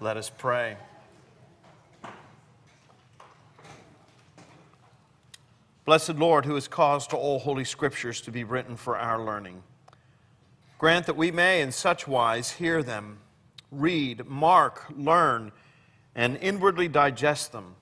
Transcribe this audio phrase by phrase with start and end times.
[0.00, 0.76] Let us pray.
[5.84, 9.64] Blessed Lord, who has caused all holy scriptures to be written for our learning,
[10.78, 13.18] grant that we may in such wise hear them,
[13.72, 15.50] read, mark, learn,
[16.14, 17.74] and inwardly digest them,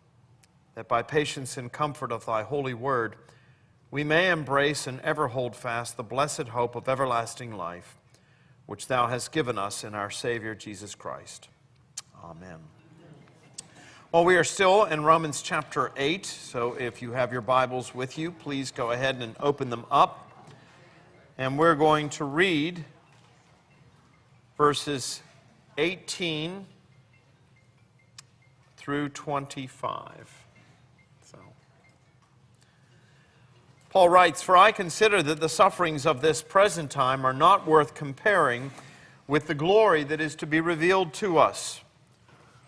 [0.74, 3.16] that by patience and comfort of thy holy word
[3.90, 7.98] we may embrace and ever hold fast the blessed hope of everlasting life,
[8.64, 11.48] which thou hast given us in our Savior Jesus Christ.
[12.24, 12.58] Amen.
[14.12, 18.16] Well, we are still in Romans chapter 8, so if you have your Bibles with
[18.16, 20.30] you, please go ahead and open them up.
[21.38, 22.84] And we're going to read
[24.56, 25.22] verses
[25.76, 26.66] 18
[28.76, 30.46] through 25.
[31.22, 31.38] So.
[33.90, 37.94] Paul writes, For I consider that the sufferings of this present time are not worth
[37.94, 38.70] comparing
[39.28, 41.82] with the glory that is to be revealed to us.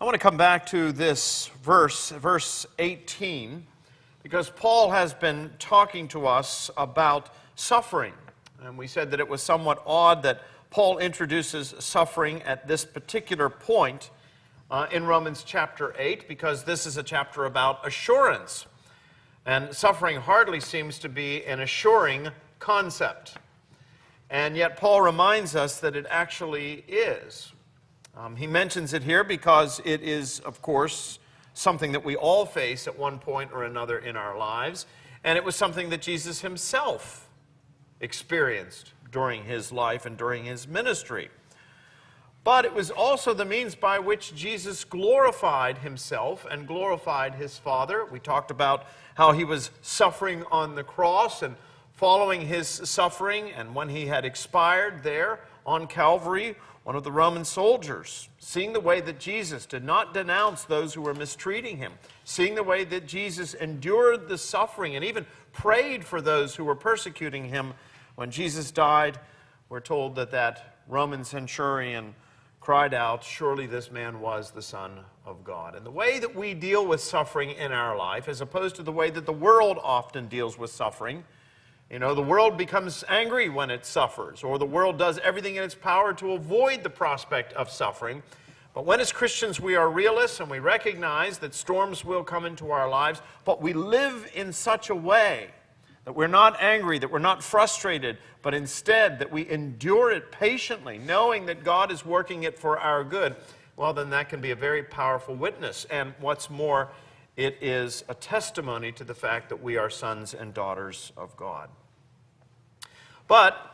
[0.00, 3.64] I want to come back to this verse, verse 18,
[4.24, 8.12] because Paul has been talking to us about suffering.
[8.60, 13.48] And we said that it was somewhat odd that Paul introduces suffering at this particular
[13.48, 14.10] point
[14.68, 18.66] uh, in Romans chapter 8, because this is a chapter about assurance.
[19.46, 23.36] And suffering hardly seems to be an assuring concept.
[24.28, 27.52] And yet, Paul reminds us that it actually is.
[28.16, 31.18] Um, he mentions it here because it is, of course,
[31.52, 34.86] something that we all face at one point or another in our lives.
[35.24, 37.28] And it was something that Jesus himself
[38.00, 41.30] experienced during his life and during his ministry.
[42.44, 48.04] But it was also the means by which Jesus glorified himself and glorified his Father.
[48.04, 51.56] We talked about how he was suffering on the cross and
[51.94, 57.46] following his suffering, and when he had expired there on Calvary, one of the Roman
[57.46, 61.92] soldiers, seeing the way that Jesus did not denounce those who were mistreating him,
[62.24, 66.74] seeing the way that Jesus endured the suffering and even prayed for those who were
[66.74, 67.72] persecuting him,
[68.16, 69.18] when Jesus died,
[69.70, 72.14] we're told that that Roman centurion
[72.60, 75.74] cried out, Surely this man was the Son of God.
[75.74, 78.92] And the way that we deal with suffering in our life, as opposed to the
[78.92, 81.24] way that the world often deals with suffering,
[81.90, 85.62] you know, the world becomes angry when it suffers, or the world does everything in
[85.62, 88.22] its power to avoid the prospect of suffering.
[88.74, 92.72] But when, as Christians, we are realists and we recognize that storms will come into
[92.72, 95.48] our lives, but we live in such a way
[96.04, 100.98] that we're not angry, that we're not frustrated, but instead that we endure it patiently,
[100.98, 103.36] knowing that God is working it for our good,
[103.76, 105.86] well, then that can be a very powerful witness.
[105.90, 106.90] And what's more,
[107.36, 111.68] it is a testimony to the fact that we are sons and daughters of God.
[113.26, 113.70] But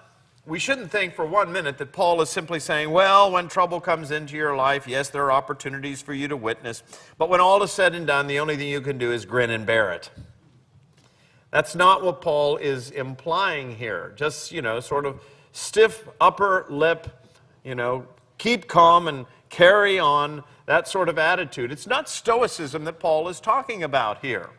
[0.47, 4.11] we shouldn't think for one minute that Paul is simply saying, well, when trouble comes
[4.11, 6.83] into your life, yes, there are opportunities for you to witness,
[7.19, 9.51] but when all is said and done, the only thing you can do is grin
[9.51, 10.11] and bear it.
[11.51, 14.13] That's not what Paul is implying here.
[14.17, 15.21] Just, you know, sort of
[15.53, 17.09] stiff upper lip,
[17.65, 18.07] you know,
[18.39, 21.73] keep calm and carry on, that sort of attitude.
[21.73, 24.51] It's not stoicism that Paul is talking about here.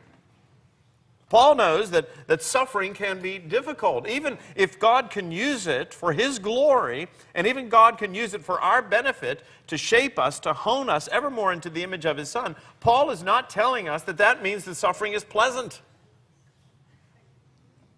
[1.32, 4.06] Paul knows that, that suffering can be difficult.
[4.06, 8.44] Even if God can use it for His glory, and even God can use it
[8.44, 12.18] for our benefit to shape us, to hone us ever more into the image of
[12.18, 15.82] His Son, Paul is not telling us that that means that suffering is pleasant.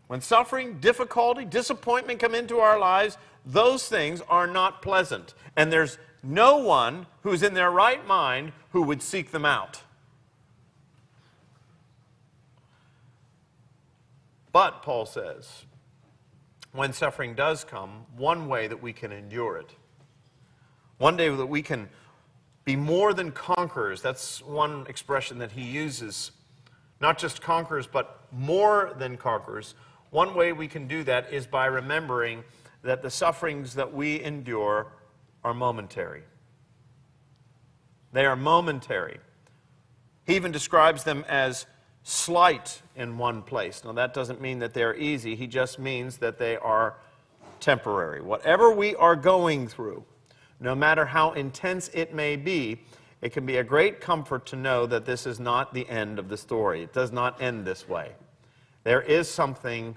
[0.06, 3.18] When suffering, difficulty, disappointment come into our lives,
[3.48, 5.34] those things are not pleasant.
[5.56, 9.82] And there's no one who's in their right mind who would seek them out.
[14.54, 15.66] But, Paul says,
[16.72, 19.72] when suffering does come, one way that we can endure it,
[20.98, 21.90] one day that we can
[22.64, 26.32] be more than conquerors, that's one expression that he uses.
[27.02, 29.76] Not just conquerors, but more than conquerors.
[30.12, 32.44] One way we can do that is by remembering
[32.84, 34.88] that the sufferings that we endure
[35.44, 36.24] are momentary.
[38.12, 39.20] They are momentary.
[40.26, 41.66] He even describes them as
[42.04, 43.84] slight in one place.
[43.84, 46.96] Now, that doesn't mean that they're easy, he just means that they are
[47.60, 48.22] temporary.
[48.22, 50.04] Whatever we are going through,
[50.60, 52.82] no matter how intense it may be,
[53.22, 56.28] it can be a great comfort to know that this is not the end of
[56.28, 56.84] the story.
[56.84, 58.12] It does not end this way.
[58.84, 59.96] There is something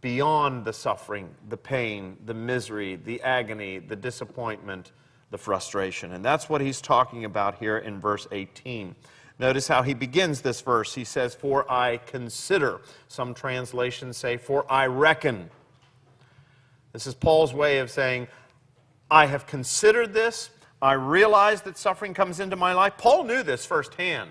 [0.00, 4.92] beyond the suffering, the pain, the misery, the agony, the disappointment,
[5.30, 6.12] the frustration.
[6.12, 8.94] And that's what he's talking about here in verse 18.
[9.38, 10.94] Notice how he begins this verse.
[10.94, 12.80] He says, For I consider.
[13.08, 15.50] Some translations say, For I reckon.
[16.92, 18.28] This is Paul's way of saying,
[19.10, 20.50] I have considered this.
[20.80, 22.94] I realize that suffering comes into my life.
[22.96, 24.30] Paul knew this firsthand.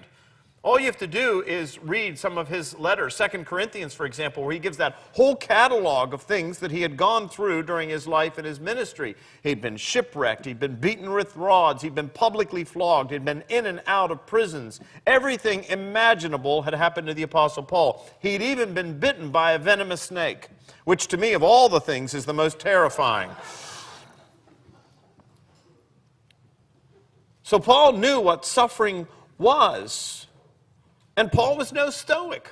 [0.66, 4.44] All you have to do is read some of his letters, Second Corinthians, for example,
[4.44, 8.08] where he gives that whole catalog of things that he had gone through during his
[8.08, 9.16] life and his ministry.
[9.44, 13.68] He'd been shipwrecked, he'd been beaten with rods, he'd been publicly flogged, he'd been in
[13.68, 14.80] and out of prisons.
[15.06, 18.04] Everything imaginable had happened to the Apostle Paul.
[18.20, 20.48] He'd even been bitten by a venomous snake,
[20.84, 23.30] which to me, of all the things, is the most terrifying.
[27.44, 29.08] So Paul knew what suffering
[29.38, 30.26] was.
[31.18, 32.52] And Paul was no stoic.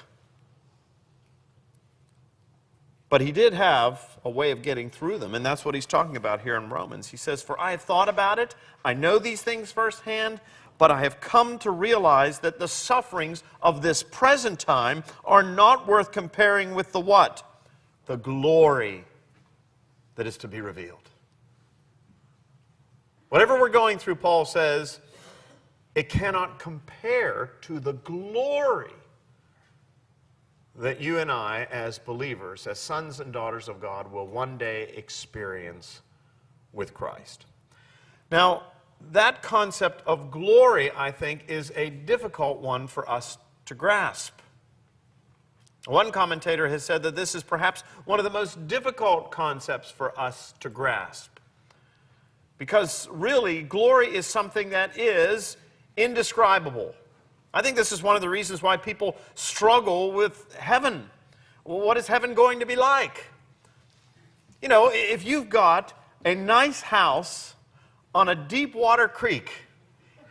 [3.10, 6.15] But he did have a way of getting through them, and that's what he's talking
[6.15, 7.10] about here in Romans.
[7.10, 10.42] He says, For I have thought about it, I know these things firsthand,
[10.80, 15.88] but I have come to realize that the sufferings of this present time are not
[15.88, 17.44] worth comparing with the what?
[18.07, 19.06] The glory
[20.16, 21.09] that is to be revealed.
[23.30, 25.00] Whatever we're going through, Paul says,
[25.95, 28.94] it cannot compare to the glory
[30.75, 34.92] that you and I, as believers, as sons and daughters of God, will one day
[34.95, 36.01] experience
[36.72, 37.45] with Christ.
[38.31, 38.63] Now,
[39.12, 44.40] that concept of glory, I think, is a difficult one for us to grasp.
[45.86, 50.18] One commentator has said that this is perhaps one of the most difficult concepts for
[50.19, 51.40] us to grasp.
[52.57, 55.57] Because really, glory is something that is
[55.98, 56.94] indescribable.
[57.54, 61.10] I think this is one of the reasons why people struggle with heaven.
[61.66, 63.25] Well, what is heaven going to be like?
[64.62, 65.94] You know, if you've got
[66.25, 67.54] a nice house
[68.16, 69.51] on a deep water creek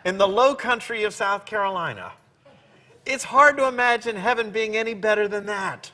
[0.05, 2.13] in the low country of South Carolina,
[3.07, 5.91] it's hard to imagine heaven being any better than that.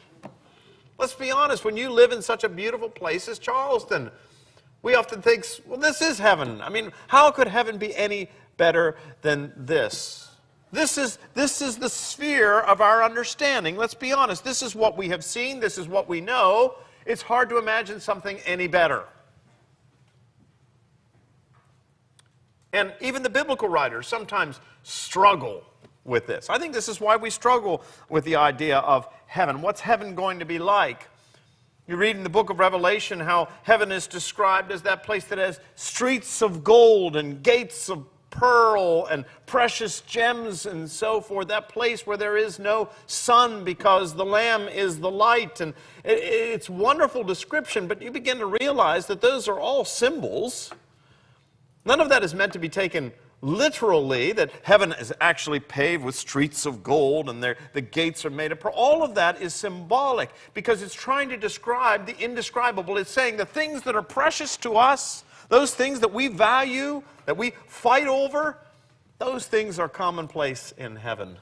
[0.99, 4.11] Let's be honest, when you live in such a beautiful place as Charleston,
[4.83, 6.61] we often think, well, this is heaven.
[6.61, 10.29] I mean, how could heaven be any better than this.
[10.71, 13.77] This is, this is the sphere of our understanding.
[13.77, 14.45] Let's be honest.
[14.45, 15.61] This is what we have seen.
[15.61, 16.75] This is what we know.
[17.07, 19.05] It's hard to imagine something any better.
[22.75, 25.65] And even the biblical writers sometimes struggle
[26.05, 26.51] with this.
[26.51, 29.63] I think this is why we struggle with the idea of heaven.
[29.63, 31.09] What's heaven going to be like?
[31.87, 35.39] You read in the book of Revelation how heaven is described as that place that
[35.39, 41.69] has streets of gold and gates of pearl and precious gems and so forth, that
[41.69, 45.61] place where there is no sun because the Lamb is the light.
[45.61, 50.71] And it's wonderful description, but you begin to realize that those are all symbols.
[51.85, 56.17] None of that is meant to be taken literally, that heaven is actually paved with
[56.17, 58.75] streets of gold and the gates are made of pearl.
[58.75, 62.97] All of that is symbolic because it's trying to describe the indescribable.
[62.97, 67.37] It's saying the things that are precious to us those things that we value, that
[67.37, 68.59] we fight over,
[69.19, 71.39] those things are commonplace in heaven.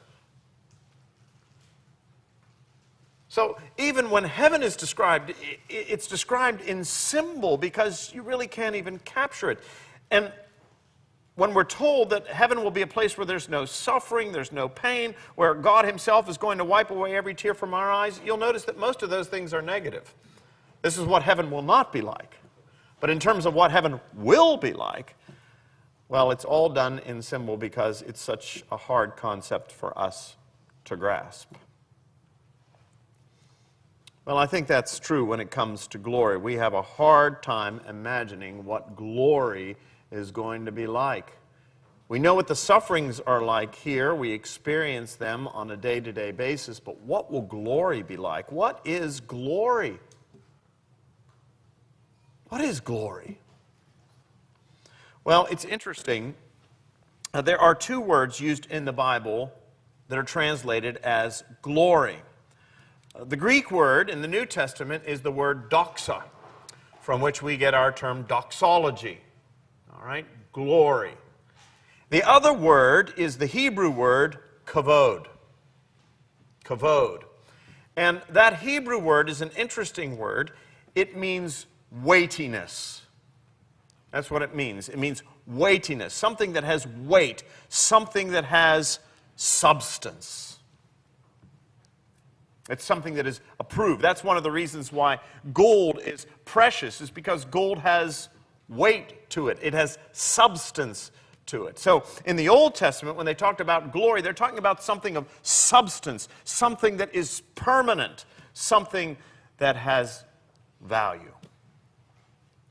[3.28, 5.34] So even when heaven is described,
[5.68, 9.58] it's described in symbol because you really can't even capture it.
[10.10, 10.32] And
[11.34, 14.70] when we're told that heaven will be a place where there's no suffering, there's no
[14.70, 18.38] pain, where God Himself is going to wipe away every tear from our eyes, you'll
[18.38, 20.14] notice that most of those things are negative.
[20.80, 22.36] This is what heaven will not be like.
[23.00, 25.14] But in terms of what heaven will be like,
[26.08, 30.36] well, it's all done in symbol because it's such a hard concept for us
[30.84, 31.52] to grasp.
[34.24, 36.36] Well, I think that's true when it comes to glory.
[36.36, 39.76] We have a hard time imagining what glory
[40.10, 41.36] is going to be like.
[42.08, 44.14] We know what the sufferings are like here.
[44.14, 48.50] We experience them on a day to day basis, but what will glory be like?
[48.52, 49.98] What is glory?
[52.48, 53.38] What is glory?
[55.24, 56.34] Well, it's interesting.
[57.34, 59.52] Uh, there are two words used in the Bible
[60.08, 62.18] that are translated as glory.
[63.18, 66.22] The Greek word in the New Testament is the word doxa,
[67.00, 69.18] from which we get our term doxology.
[69.92, 70.26] All right?
[70.52, 71.14] Glory.
[72.10, 75.26] The other word is the Hebrew word kavod.
[76.64, 77.22] Kavod.
[77.96, 80.52] And that Hebrew word is an interesting word.
[80.94, 83.02] It means weightiness.
[84.10, 84.88] That's what it means.
[84.88, 88.98] It means weightiness, something that has weight, something that has
[89.36, 90.58] substance.
[92.68, 94.02] It's something that is approved.
[94.02, 95.20] That's one of the reasons why
[95.52, 98.28] gold is precious, is because gold has
[98.68, 101.12] weight to it, it has substance
[101.46, 101.78] to it.
[101.78, 105.26] So in the Old Testament, when they talked about glory, they're talking about something of
[105.42, 109.16] substance, something that is permanent, something
[109.58, 110.24] that has
[110.80, 111.32] value.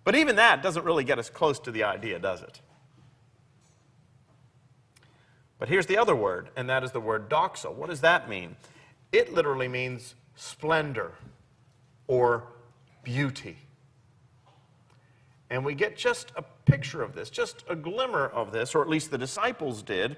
[0.05, 2.61] But even that doesn't really get us close to the idea, does it?
[5.59, 7.73] But here's the other word, and that is the word doxa.
[7.73, 8.55] What does that mean?
[9.11, 11.11] It literally means splendor
[12.07, 12.43] or
[13.03, 13.57] beauty.
[15.49, 18.89] And we get just a picture of this, just a glimmer of this, or at
[18.89, 20.17] least the disciples did,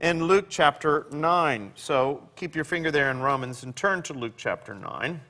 [0.00, 1.72] in Luke chapter 9.
[1.74, 5.20] So keep your finger there in Romans and turn to Luke chapter 9.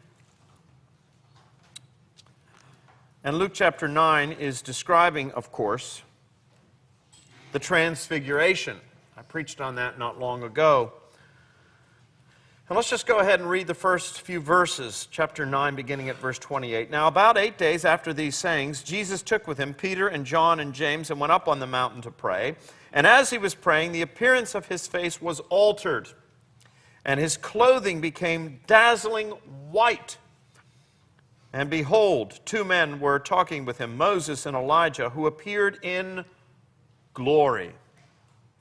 [3.27, 6.03] And Luke chapter 9 is describing, of course,
[7.51, 8.77] the transfiguration.
[9.17, 10.93] I preached on that not long ago.
[12.69, 16.19] And let's just go ahead and read the first few verses, chapter 9, beginning at
[16.19, 16.89] verse 28.
[16.89, 20.73] Now, about eight days after these sayings, Jesus took with him Peter and John and
[20.73, 22.55] James and went up on the mountain to pray.
[22.93, 26.11] And as he was praying, the appearance of his face was altered,
[27.05, 29.31] and his clothing became dazzling
[29.73, 30.17] white.
[31.57, 36.27] And behold, two men were talking with him, Moses and Elijah, who appeared in
[37.15, 37.73] glory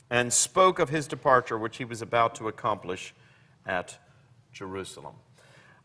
[0.09, 3.13] and spoke of his departure, which he was about to accomplish
[3.65, 3.97] at
[4.53, 5.15] Jerusalem.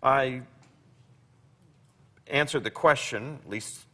[0.00, 0.42] I
[2.28, 3.86] answered the question, at least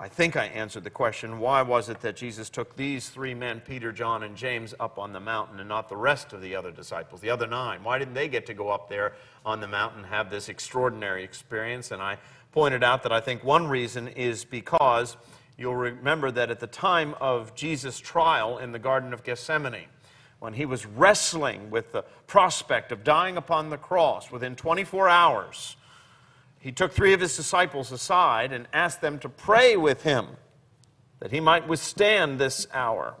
[0.00, 3.60] I think I answered the question why was it that Jesus took these three men,
[3.60, 6.70] Peter, John, and James, up on the mountain and not the rest of the other
[6.70, 7.82] disciples, the other nine?
[7.82, 11.24] Why didn't they get to go up there on the mountain and have this extraordinary
[11.24, 11.90] experience?
[11.90, 12.18] And I
[12.52, 15.16] pointed out that I think one reason is because
[15.58, 19.86] You'll remember that at the time of Jesus' trial in the Garden of Gethsemane,
[20.38, 25.76] when he was wrestling with the prospect of dying upon the cross within 24 hours,
[26.60, 30.28] he took three of his disciples aside and asked them to pray with him
[31.18, 33.16] that he might withstand this hour.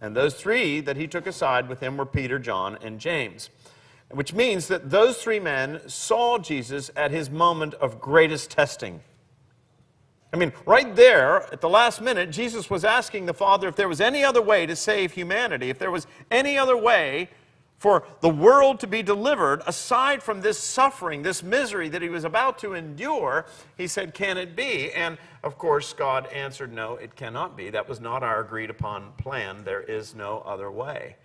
[0.00, 3.48] And those three that he took aside with him were Peter, John, and James.
[4.10, 9.00] Which means that those three men saw Jesus at his moment of greatest testing.
[10.32, 13.88] I mean, right there, at the last minute, Jesus was asking the Father if there
[13.88, 17.30] was any other way to save humanity, if there was any other way
[17.78, 22.24] for the world to be delivered aside from this suffering, this misery that he was
[22.24, 23.46] about to endure.
[23.76, 24.92] He said, Can it be?
[24.92, 27.70] And of course, God answered, No, it cannot be.
[27.70, 29.62] That was not our agreed upon plan.
[29.64, 31.16] There is no other way.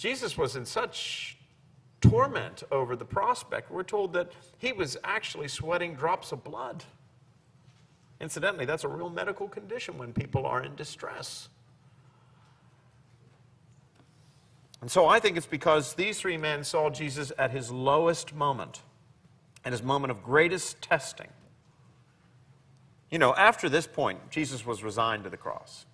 [0.00, 1.36] Jesus was in such
[2.00, 3.70] torment over the prospect.
[3.70, 6.84] We're told that he was actually sweating drops of blood.
[8.18, 11.50] Incidentally, that's a real medical condition when people are in distress.
[14.80, 18.80] And so I think it's because these three men saw Jesus at his lowest moment,
[19.66, 21.28] at his moment of greatest testing.
[23.10, 25.84] You know, after this point, Jesus was resigned to the cross.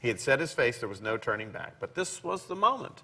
[0.00, 1.80] He had set his face, there was no turning back.
[1.80, 3.02] But this was the moment.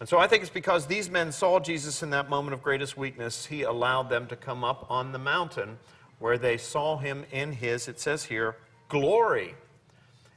[0.00, 2.96] And so I think it's because these men saw Jesus in that moment of greatest
[2.96, 5.78] weakness, he allowed them to come up on the mountain
[6.18, 8.56] where they saw him in his, it says here,
[8.88, 9.54] glory.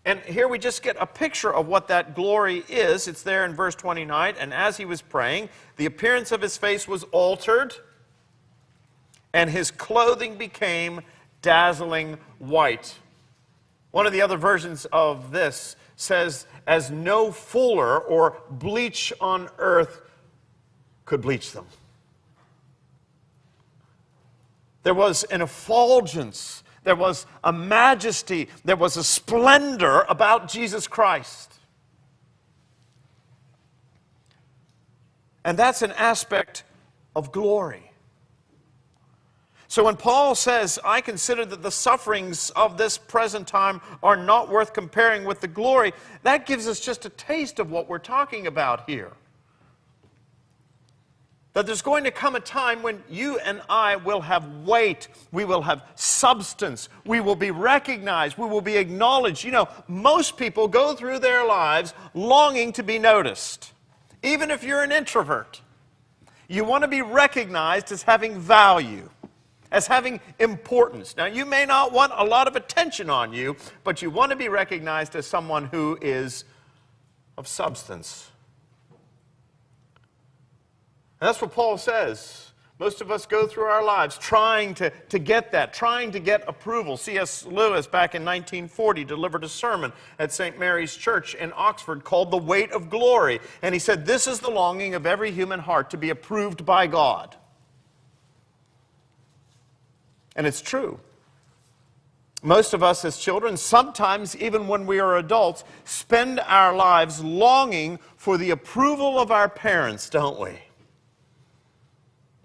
[0.04, 3.08] And here we just get a picture of what that glory is.
[3.08, 4.36] It's there in verse 29.
[4.40, 7.76] And as he was praying, the appearance of his face was altered,
[9.32, 11.02] and his clothing became
[11.44, 12.96] dazzling white.
[13.92, 20.02] One of the other versions of this says, as no fuller or bleach on earth
[21.06, 21.66] could bleach them.
[24.84, 31.54] There was an effulgence, there was a majesty, there was a splendor about Jesus Christ.
[35.46, 36.64] And that's an aspect
[37.16, 37.91] of glory.
[39.72, 44.50] So when Paul says, I consider that the sufferings of this present time are not
[44.50, 48.48] worth comparing with the glory, that gives us just a taste of what we're talking
[48.48, 49.14] about here.
[51.54, 55.46] That there's going to come a time when you and I will have weight, we
[55.46, 59.46] will have substance, we will be recognized, we will be acknowledged.
[59.46, 63.72] You know, most people go through their lives longing to be noticed.
[64.22, 65.62] even if you're an introvert.
[66.48, 69.10] You want to be recognized as having value,
[69.72, 71.16] as having importance.
[71.16, 74.36] Now, you may not want a lot of attention on you, but you want to
[74.36, 76.44] be recognized as someone who is
[77.38, 78.30] of substance.
[81.20, 82.52] And that's what Paul says.
[82.82, 86.44] Most of us go through our lives trying to, to get that, trying to get
[86.48, 86.98] approval.
[86.98, 87.46] C.S.
[87.46, 90.58] Lewis, back in 1940, delivered a sermon at St.
[90.58, 93.40] Mary's Church in Oxford called The Weight of Glory.
[93.62, 96.88] And he said, This is the longing of every human heart to be approved by
[96.88, 97.36] God.
[100.36, 101.00] And it's true.
[102.44, 108.00] Most of us as children, sometimes even when we are adults, spend our lives longing
[108.18, 110.58] for the approval of our parents, don't we?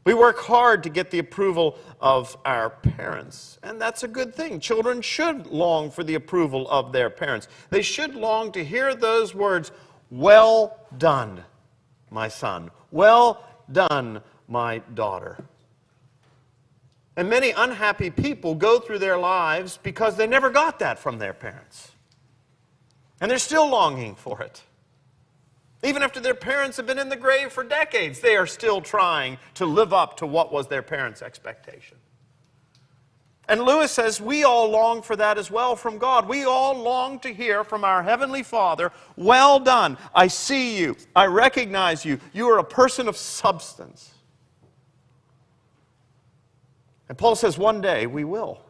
[0.04, 4.60] We work hard to get the approval of our parents, and that's a good thing.
[4.60, 7.48] Children should long for the approval of their parents.
[7.70, 9.72] They should long to hear those words,
[10.10, 11.42] Well done,
[12.10, 12.70] my son.
[12.92, 15.44] Well done, my daughter.
[17.16, 21.32] And many unhappy people go through their lives because they never got that from their
[21.32, 21.92] parents.
[23.20, 24.62] And they're still longing for it.
[25.82, 29.38] Even after their parents have been in the grave for decades, they are still trying
[29.54, 31.96] to live up to what was their parents' expectation.
[33.48, 36.28] And Lewis says we all long for that as well from God.
[36.28, 39.96] We all long to hear from our Heavenly Father, Well done.
[40.14, 40.96] I see you.
[41.14, 42.18] I recognize you.
[42.32, 44.12] You are a person of substance.
[47.08, 48.60] And Paul says one day we will.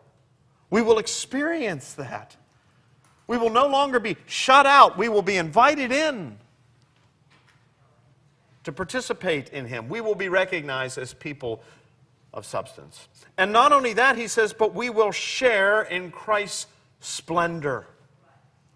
[0.71, 2.37] We will experience that.
[3.26, 6.38] We will no longer be shut out, we will be invited in
[8.64, 9.88] to participate in Him.
[9.88, 11.62] We will be recognized as people
[12.35, 13.09] of substance.
[13.38, 16.66] And not only that, he says, but we will share in Christ's
[17.00, 17.87] splendor,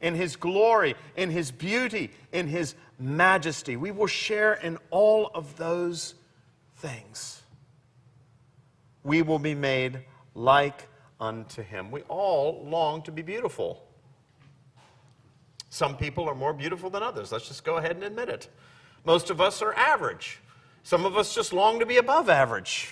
[0.01, 3.77] in His glory, in His beauty, in His majesty.
[3.77, 6.15] We will share in all of those
[6.77, 7.40] things.
[9.03, 10.01] We will be made
[10.35, 10.89] like
[11.21, 11.91] unto Him.
[11.91, 13.85] We all long to be beautiful.
[15.71, 17.31] Some people are more beautiful than others.
[17.31, 18.49] Let's just go ahead and admit it.
[19.05, 20.41] Most of us are average.
[20.83, 22.91] Some of us just long to be above average.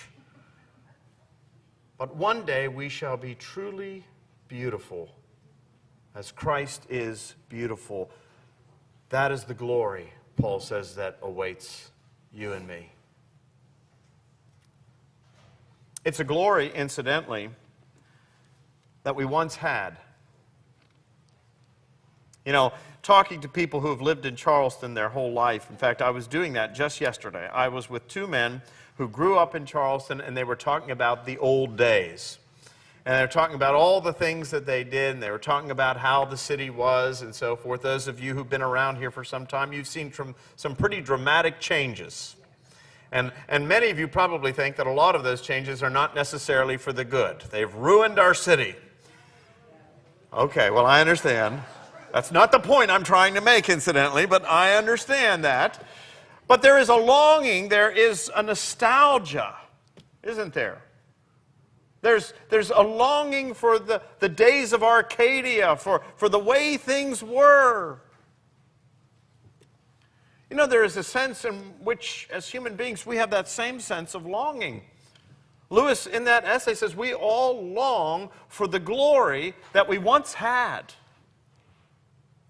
[1.97, 4.05] But one day we shall be truly
[4.47, 5.09] beautiful
[6.15, 8.09] as Christ is beautiful.
[9.09, 11.91] That is the glory, Paul says, that awaits
[12.33, 12.91] you and me.
[16.05, 17.49] It's a glory, incidentally,
[19.03, 19.97] that we once had.
[22.45, 25.69] You know, talking to people who have lived in Charleston their whole life.
[25.69, 27.47] In fact, I was doing that just yesterday.
[27.47, 28.61] I was with two men
[28.97, 32.37] who grew up in Charleston and they were talking about the old days.
[33.05, 35.71] And they were talking about all the things that they did, and they were talking
[35.71, 37.81] about how the city was and so forth.
[37.81, 41.01] Those of you who've been around here for some time, you've seen some, some pretty
[41.01, 42.35] dramatic changes.
[43.11, 46.13] And, and many of you probably think that a lot of those changes are not
[46.13, 47.41] necessarily for the good.
[47.49, 48.75] They've ruined our city.
[50.31, 51.61] Okay, well, I understand.
[52.13, 55.83] That's not the point I'm trying to make, incidentally, but I understand that.
[56.47, 59.55] But there is a longing, there is a nostalgia,
[60.23, 60.81] isn't there?
[62.01, 67.21] There's, there's a longing for the, the days of Arcadia, for, for the way things
[67.21, 68.01] were.
[70.49, 73.79] You know, there is a sense in which, as human beings, we have that same
[73.79, 74.81] sense of longing.
[75.69, 80.93] Lewis, in that essay, says we all long for the glory that we once had.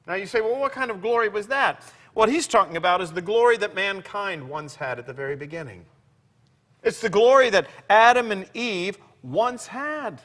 [0.08, 1.84] Now you say, well, what kind of glory was that?
[2.14, 5.86] What he's talking about is the glory that mankind once had at the very beginning.
[6.82, 10.22] It's the glory that Adam and Eve once had.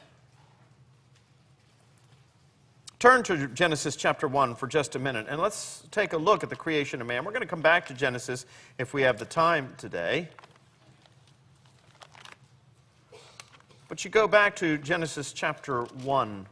[3.05, 6.49] Turn to Genesis chapter 1 for just a minute and let's take a look at
[6.49, 7.23] the creation of man.
[7.23, 8.47] We're going to come back to Genesis
[8.79, 10.31] if we have the time today.
[13.91, 16.47] But you go back to Genesis chapter 1,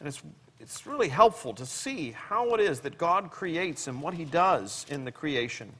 [0.00, 0.20] and it's
[0.58, 4.84] it's really helpful to see how it is that God creates and what He does
[4.88, 5.72] in the creation.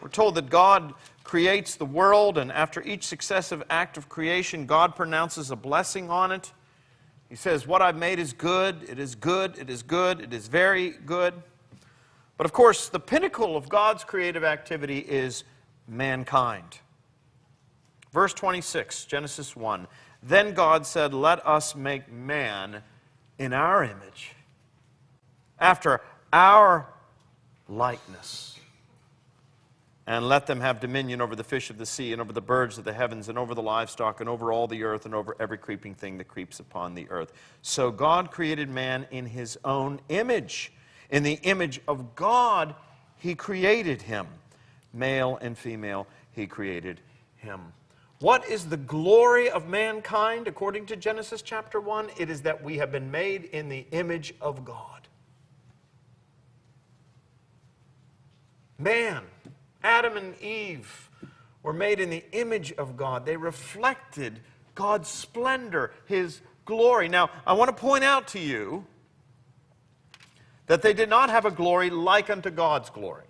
[0.00, 4.96] We're told that God creates the world, and after each successive act of creation, God
[4.96, 6.50] pronounces a blessing on it.
[7.32, 10.48] He says, What I've made is good, it is good, it is good, it is
[10.48, 11.32] very good.
[12.36, 15.44] But of course, the pinnacle of God's creative activity is
[15.88, 16.80] mankind.
[18.12, 19.86] Verse 26, Genesis 1
[20.22, 22.82] Then God said, Let us make man
[23.38, 24.32] in our image,
[25.58, 26.02] after
[26.34, 26.86] our
[27.66, 28.51] likeness.
[30.06, 32.76] And let them have dominion over the fish of the sea, and over the birds
[32.76, 35.58] of the heavens, and over the livestock, and over all the earth, and over every
[35.58, 37.32] creeping thing that creeps upon the earth.
[37.62, 40.72] So God created man in his own image.
[41.10, 42.74] In the image of God,
[43.16, 44.26] he created him.
[44.92, 47.00] Male and female, he created
[47.36, 47.60] him.
[48.18, 52.10] What is the glory of mankind according to Genesis chapter 1?
[52.18, 55.08] It is that we have been made in the image of God.
[58.78, 59.22] Man,
[59.82, 61.10] Adam and Eve
[61.62, 63.26] were made in the image of God.
[63.26, 64.40] They reflected
[64.74, 67.08] God's splendor, His glory.
[67.08, 68.86] Now, I want to point out to you
[70.66, 73.26] that they did not have a glory like unto God's glory.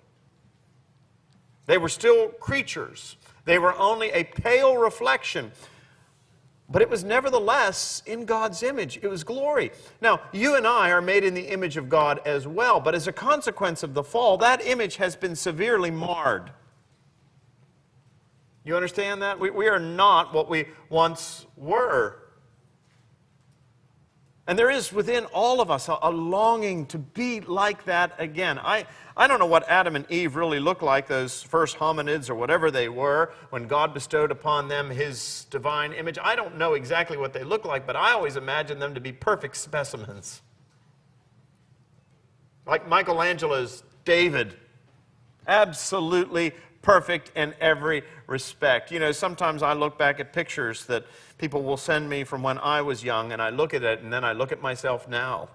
[1.66, 5.52] They were still creatures, they were only a pale reflection.
[6.72, 8.98] But it was nevertheless in God's image.
[9.02, 9.70] It was glory.
[10.00, 13.06] Now, you and I are made in the image of God as well, but as
[13.06, 16.50] a consequence of the fall, that image has been severely marred.
[18.64, 19.38] You understand that?
[19.38, 22.22] We, we are not what we once were.
[24.46, 28.58] And there is within all of us a, a, longing to be like that again.
[28.58, 32.34] I, I don't know what Adam and Eve really looked like, those first hominids or
[32.34, 36.18] whatever they were, when God bestowed upon them his divine image.
[36.20, 39.12] I don't know exactly what they look like, but I always imagine them to be
[39.12, 40.42] perfect specimens.
[42.66, 44.56] Like Michelangelo's David.
[45.46, 46.52] Absolutely
[46.82, 48.90] perfect in every respect.
[48.90, 51.04] You know, sometimes I look back at pictures that
[51.38, 54.12] people will send me from when I was young, and I look at it, and
[54.12, 55.48] then I look at myself now,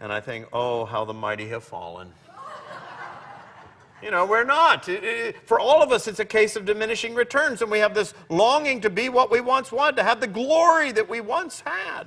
[0.00, 2.12] and I think, oh, how the mighty have fallen.
[4.02, 4.88] You know, we're not.
[5.44, 8.80] For all of us, it's a case of diminishing returns, and we have this longing
[8.80, 12.04] to be what we once wanted, to have the glory that we once had.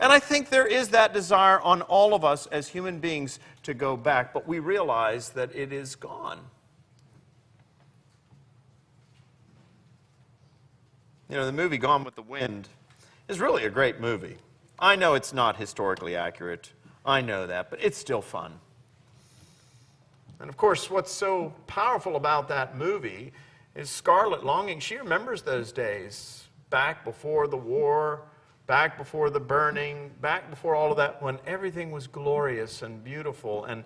[0.00, 3.72] And I think there is that desire on all of us as human beings to
[3.72, 6.40] go back, but we realize that it is gone.
[11.28, 12.68] You know, the movie Gone with the Wind
[13.28, 14.36] is really a great movie.
[14.78, 16.70] I know it's not historically accurate.
[17.04, 18.60] I know that, but it's still fun.
[20.38, 23.32] And of course, what's so powerful about that movie
[23.74, 24.78] is Scarlett Longing.
[24.78, 28.22] She remembers those days back before the war,
[28.68, 33.64] back before the burning, back before all of that, when everything was glorious and beautiful.
[33.64, 33.82] And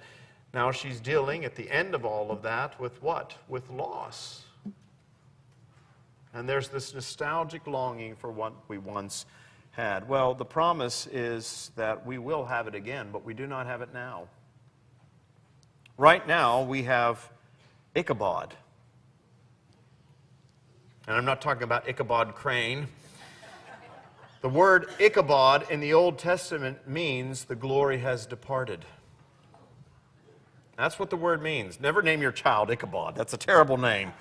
[0.53, 3.35] now she's dealing at the end of all of that with what?
[3.49, 4.45] With loss.
[6.33, 9.27] And there's this nostalgic longing for what we once
[9.73, 10.09] had.
[10.09, 13.83] Well, the promise is that we will have it again, but we do not have
[13.83, 14.29] it now.
[15.97, 17.31] Right now, we have
[17.95, 18.55] Ichabod.
[21.07, 22.87] And I'm not talking about Ichabod Crane.
[24.43, 28.85] The word Ichabod in the Old Testament means the glory has departed.
[30.79, 31.79] That's what the word means.
[31.79, 33.15] Never name your child Ichabod.
[33.15, 34.13] That's a terrible name.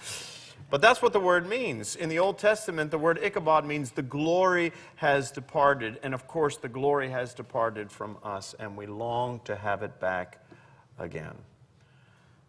[0.69, 1.95] But that's what the word means.
[1.95, 5.99] In the Old Testament, the word Ichabod means the glory has departed.
[6.03, 9.99] And of course, the glory has departed from us, and we long to have it
[9.99, 10.45] back
[10.99, 11.35] again.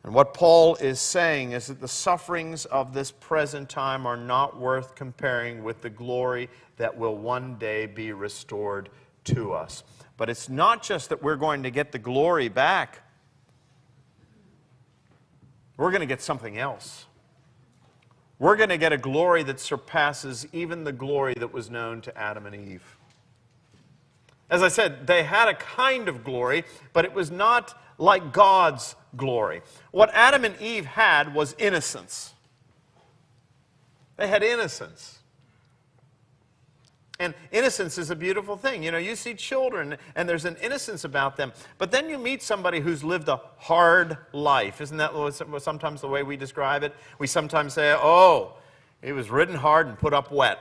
[0.02, 4.58] And what Paul is saying is that the sufferings of this present time are not
[4.58, 8.90] worth comparing with the glory that will one day be restored
[9.24, 9.82] to us.
[10.16, 13.02] But it's not just that we're going to get the glory back,
[15.76, 17.06] we're going to get something else
[18.40, 22.18] we're going to get a glory that surpasses even the glory that was known to
[22.18, 22.96] Adam and Eve.
[24.50, 28.96] As I said, they had a kind of glory, but it was not like God's
[29.16, 29.60] glory.
[29.92, 32.34] What Adam and Eve had was innocence.
[34.16, 35.19] They had innocence.
[37.20, 38.82] And innocence is a beautiful thing.
[38.82, 42.42] You know, you see children and there's an innocence about them, but then you meet
[42.42, 44.80] somebody who's lived a hard life.
[44.80, 45.12] Isn't that
[45.60, 46.94] sometimes the way we describe it?
[47.18, 48.54] We sometimes say, oh,
[49.02, 50.60] he was ridden hard and put up wet.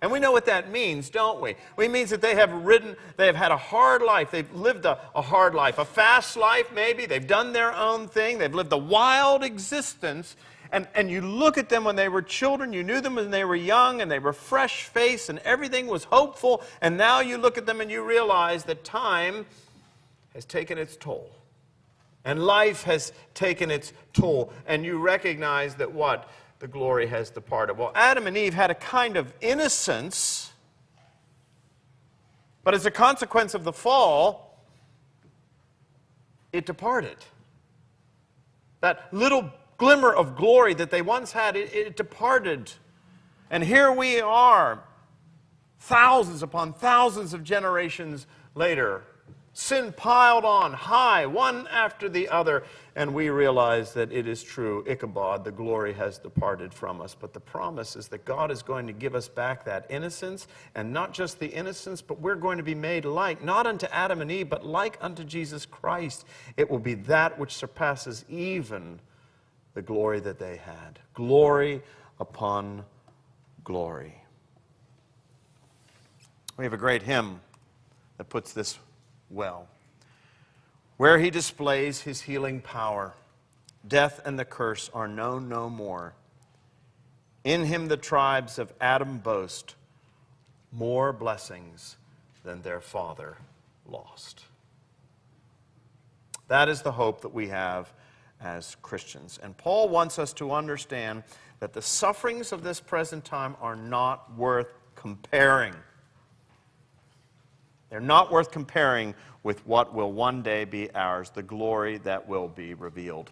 [0.00, 1.54] And we know what that means, don't we?
[1.78, 4.30] It means that they have ridden, they have had a hard life.
[4.30, 7.04] They've lived a, a hard life, a fast life maybe.
[7.04, 8.38] They've done their own thing.
[8.38, 10.36] They've lived a wild existence
[10.74, 13.44] and, and you look at them when they were children, you knew them when they
[13.44, 16.64] were young, and they were fresh faced, and everything was hopeful.
[16.80, 19.46] And now you look at them and you realize that time
[20.34, 21.30] has taken its toll.
[22.24, 24.52] And life has taken its toll.
[24.66, 26.28] And you recognize that what?
[26.58, 27.78] The glory has departed.
[27.78, 30.52] Well, Adam and Eve had a kind of innocence,
[32.64, 34.58] but as a consequence of the fall,
[36.52, 37.18] it departed.
[38.80, 42.72] That little glimmer of glory that they once had, it, it departed.
[43.50, 44.82] And here we are,
[45.78, 49.02] thousands upon thousands of generations later,
[49.56, 52.64] Sin piled on high, one after the other,
[52.96, 54.84] and we realize that it is true.
[54.84, 57.14] Ichabod, the glory has departed from us.
[57.14, 60.92] But the promise is that God is going to give us back that innocence, and
[60.92, 64.30] not just the innocence, but we're going to be made like, not unto Adam and
[64.30, 66.26] Eve, but like unto Jesus Christ.
[66.56, 68.98] It will be that which surpasses even
[69.74, 70.98] the glory that they had.
[71.12, 71.82] Glory
[72.18, 72.84] upon
[73.64, 74.14] glory.
[76.56, 77.40] We have a great hymn
[78.16, 78.78] that puts this
[79.30, 79.68] well,
[80.96, 83.14] where he displays his healing power.
[83.86, 86.14] Death and the curse are known no more.
[87.42, 89.74] In him the tribes of Adam boast
[90.72, 91.96] more blessings
[92.44, 93.36] than their father
[93.86, 94.44] lost.
[96.48, 97.92] That is the hope that we have
[98.40, 99.38] as Christians.
[99.42, 101.22] And Paul wants us to understand
[101.60, 105.74] that the sufferings of this present time are not worth comparing.
[107.90, 112.48] They're not worth comparing with what will one day be ours, the glory that will
[112.48, 113.30] be revealed.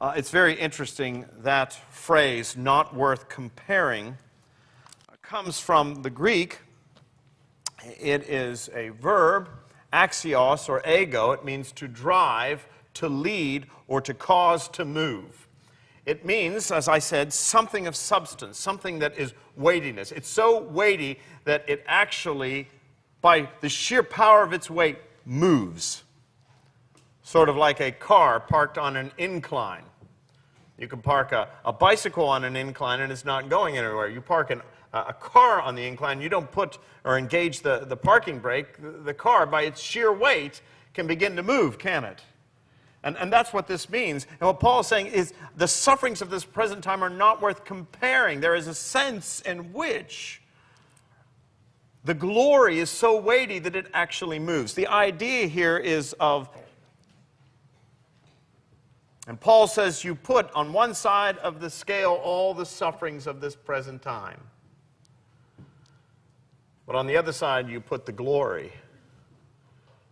[0.00, 4.16] Uh, it's very interesting that phrase, not worth comparing,
[5.22, 6.58] comes from the Greek.
[7.84, 9.48] It is a verb,
[9.92, 11.32] axios or ego.
[11.32, 15.46] It means to drive, to lead, or to cause to move.
[16.04, 20.12] It means, as I said, something of substance, something that is weightiness.
[20.12, 22.68] It's so weighty that it actually,
[23.20, 26.04] by the sheer power of its weight, moves.
[27.22, 29.82] Sort of like a car parked on an incline.
[30.78, 34.08] You can park a, a bicycle on an incline and it's not going anywhere.
[34.08, 37.96] You park an, a car on the incline, you don't put or engage the, the
[37.96, 38.80] parking brake.
[38.80, 40.60] The, the car, by its sheer weight,
[40.94, 42.22] can begin to move, can it?
[43.06, 44.26] And, and that's what this means.
[44.40, 47.64] And what Paul is saying is the sufferings of this present time are not worth
[47.64, 48.40] comparing.
[48.40, 50.42] There is a sense in which
[52.04, 54.74] the glory is so weighty that it actually moves.
[54.74, 56.48] The idea here is of,
[59.28, 63.40] and Paul says, you put on one side of the scale all the sufferings of
[63.40, 64.40] this present time.
[66.88, 68.72] But on the other side, you put the glory.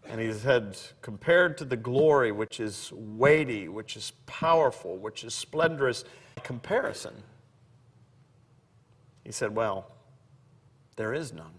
[0.08, 5.34] And he said, compared to the glory which is weighty, which is powerful, which is
[5.34, 6.04] splendorous,
[6.42, 7.14] comparison.
[9.24, 9.90] He said, well,
[10.96, 11.54] there is none.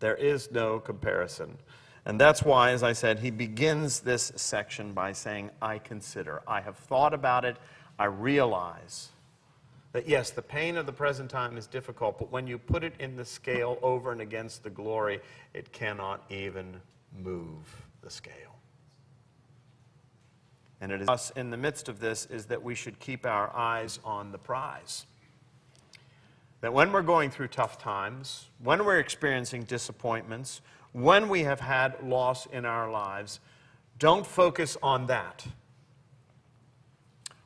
[0.00, 1.56] There is no comparison.
[2.04, 6.42] And that's why, as I said, he begins this section by saying, I consider.
[6.48, 7.56] I have thought about it.
[7.96, 9.10] I realize
[9.92, 12.94] that yes, the pain of the present time is difficult, but when you put it
[12.98, 15.20] in the scale over and against the glory,
[15.52, 16.80] it cannot even
[17.22, 18.34] move the scale.
[20.80, 23.54] And it is us in the midst of this is that we should keep our
[23.54, 25.06] eyes on the prize.
[26.60, 30.60] That when we're going through tough times, when we're experiencing disappointments,
[30.92, 33.40] when we have had loss in our lives,
[33.98, 35.46] don't focus on that,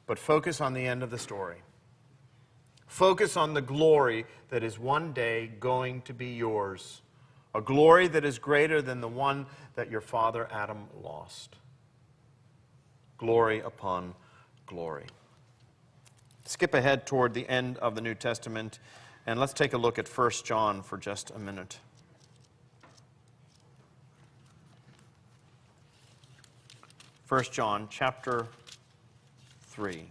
[0.07, 1.59] but focus on the end of the story.
[2.87, 7.03] Focus on the glory that is one day going to be yours,
[7.55, 11.57] a glory that is greater than the one that your father Adam lost.
[13.19, 14.15] Glory upon
[14.67, 15.07] glory.
[16.45, 18.79] Skip ahead toward the end of the New Testament,
[19.27, 21.79] and let's take a look at 1 John for just a minute.
[27.25, 28.47] First John chapter
[29.63, 30.09] 3.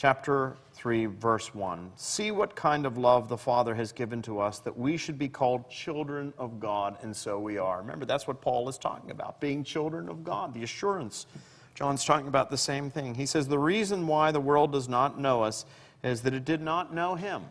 [0.00, 1.92] Chapter 3, verse 1.
[1.96, 5.28] See what kind of love the Father has given to us that we should be
[5.28, 7.82] called children of God, and so we are.
[7.82, 11.26] Remember, that's what Paul is talking about being children of God, the assurance.
[11.74, 13.14] John's talking about the same thing.
[13.14, 15.66] He says, The reason why the world does not know us
[16.02, 17.42] is that it did not know him.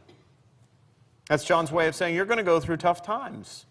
[1.27, 3.67] That's John's way of saying, You're going to go through tough times.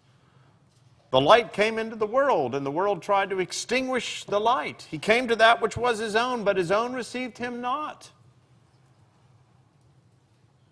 [1.11, 4.87] The light came into the world, and the world tried to extinguish the light.
[4.89, 8.11] He came to that which was his own, but his own received him not.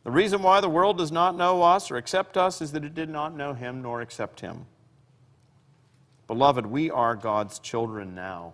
[0.08, 2.96] The reason why the world does not know us or accept us is that it
[2.96, 4.66] did not know him nor accept him.
[6.28, 8.54] Beloved, we are God's children now,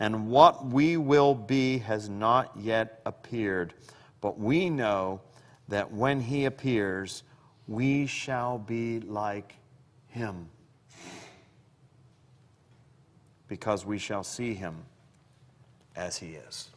[0.00, 3.74] and what we will be has not yet appeared.
[4.20, 5.20] But we know
[5.68, 7.22] that when he appears,
[7.68, 9.54] we shall be like
[10.08, 10.48] him,
[13.46, 14.78] because we shall see him
[15.94, 16.70] as he is.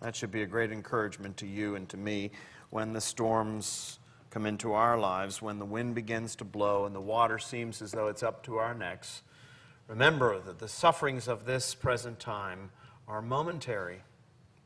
[0.00, 2.30] That should be a great encouragement to you and to me
[2.70, 3.98] when the storms
[4.30, 7.92] come into our lives, when the wind begins to blow and the water seems as
[7.92, 9.22] though it's up to our necks.
[9.88, 12.70] Remember that the sufferings of this present time
[13.08, 14.02] are momentary.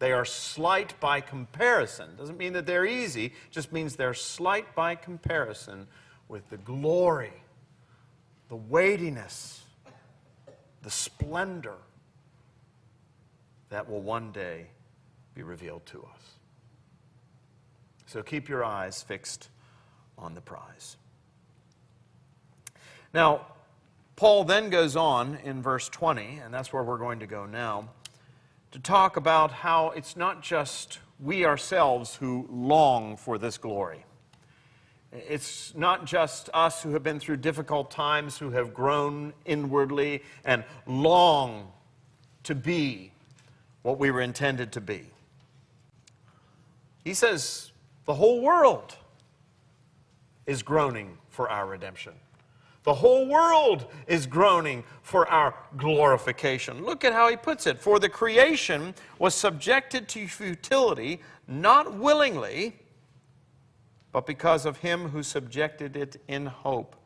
[0.01, 2.17] They are slight by comparison.
[2.17, 5.87] Doesn't mean that they're easy, just means they're slight by comparison
[6.27, 7.43] with the glory,
[8.49, 9.63] the weightiness,
[10.83, 11.77] the splendor
[13.69, 14.67] that will one day
[15.41, 16.21] be revealed to us.
[18.05, 19.49] So keep your eyes fixed
[20.19, 20.99] on the prize.
[23.15, 23.47] Now,
[24.17, 27.89] Paul then goes on in verse 20, and that's where we're going to go now,
[28.73, 34.05] to talk about how it's not just we ourselves who long for this glory.
[35.11, 40.65] It's not just us who have been through difficult times, who have grown inwardly and
[40.87, 41.73] long
[42.43, 43.13] to be
[43.81, 45.07] what we were intended to be.
[47.05, 47.73] He says
[48.05, 48.97] the whole world
[50.47, 52.15] is groaning for our redemption.
[52.83, 56.85] The whole world is groaning for our glorification.
[56.85, 57.79] Look at how he puts it.
[57.79, 62.77] For the creation was subjected to futility, not willingly,
[64.13, 66.97] but because of him who subjected it in hope.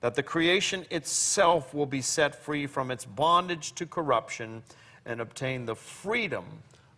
[0.00, 4.62] That the creation itself will be set free from its bondage to corruption
[5.04, 6.44] and obtain the freedom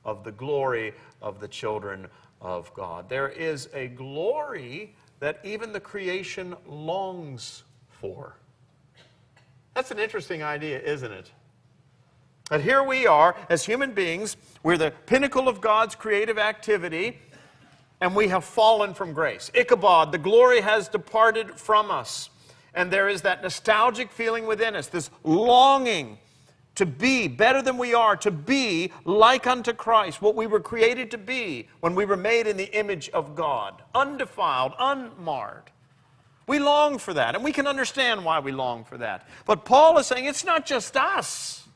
[0.08, 2.06] of the glory of the children
[2.40, 3.10] of God.
[3.10, 8.34] There is a glory that even the creation longs for.
[9.74, 11.30] That's an interesting idea, isn't it?
[12.48, 17.18] That here we are, as human beings, we're the pinnacle of God's creative activity,
[18.00, 19.50] and we have fallen from grace.
[19.52, 22.30] Ichabod, the glory has departed from us.
[22.72, 26.16] And there is that nostalgic feeling within us, this longing
[26.78, 31.10] to be better than we are, to be like unto Christ, what we were created
[31.10, 35.72] to be when we were made in the image of God, undefiled, unmarred.
[36.46, 39.26] We long for that, and we can understand why we long for that.
[39.44, 41.66] But Paul is saying it's not just us.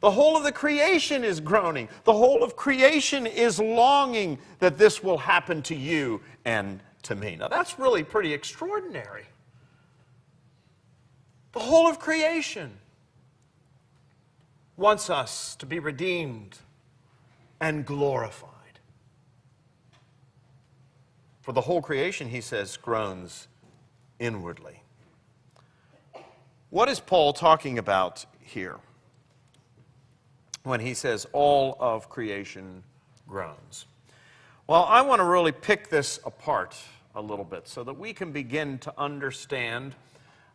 [0.00, 1.90] The whole of the creation is groaning.
[2.04, 7.36] The whole of creation is longing that this will happen to you and to me.
[7.36, 9.24] Now, that's really pretty extraordinary.
[11.52, 12.78] The whole of creation
[14.76, 16.58] wants us to be redeemed
[17.60, 18.48] and glorified.
[21.42, 23.48] For the whole creation, he says, groans
[24.18, 24.82] inwardly.
[26.70, 28.78] What is Paul talking about here
[30.62, 32.82] when he says all of creation
[33.28, 33.86] groans?
[34.66, 36.76] Well, I want to really pick this apart
[37.14, 39.94] a little bit so that we can begin to understand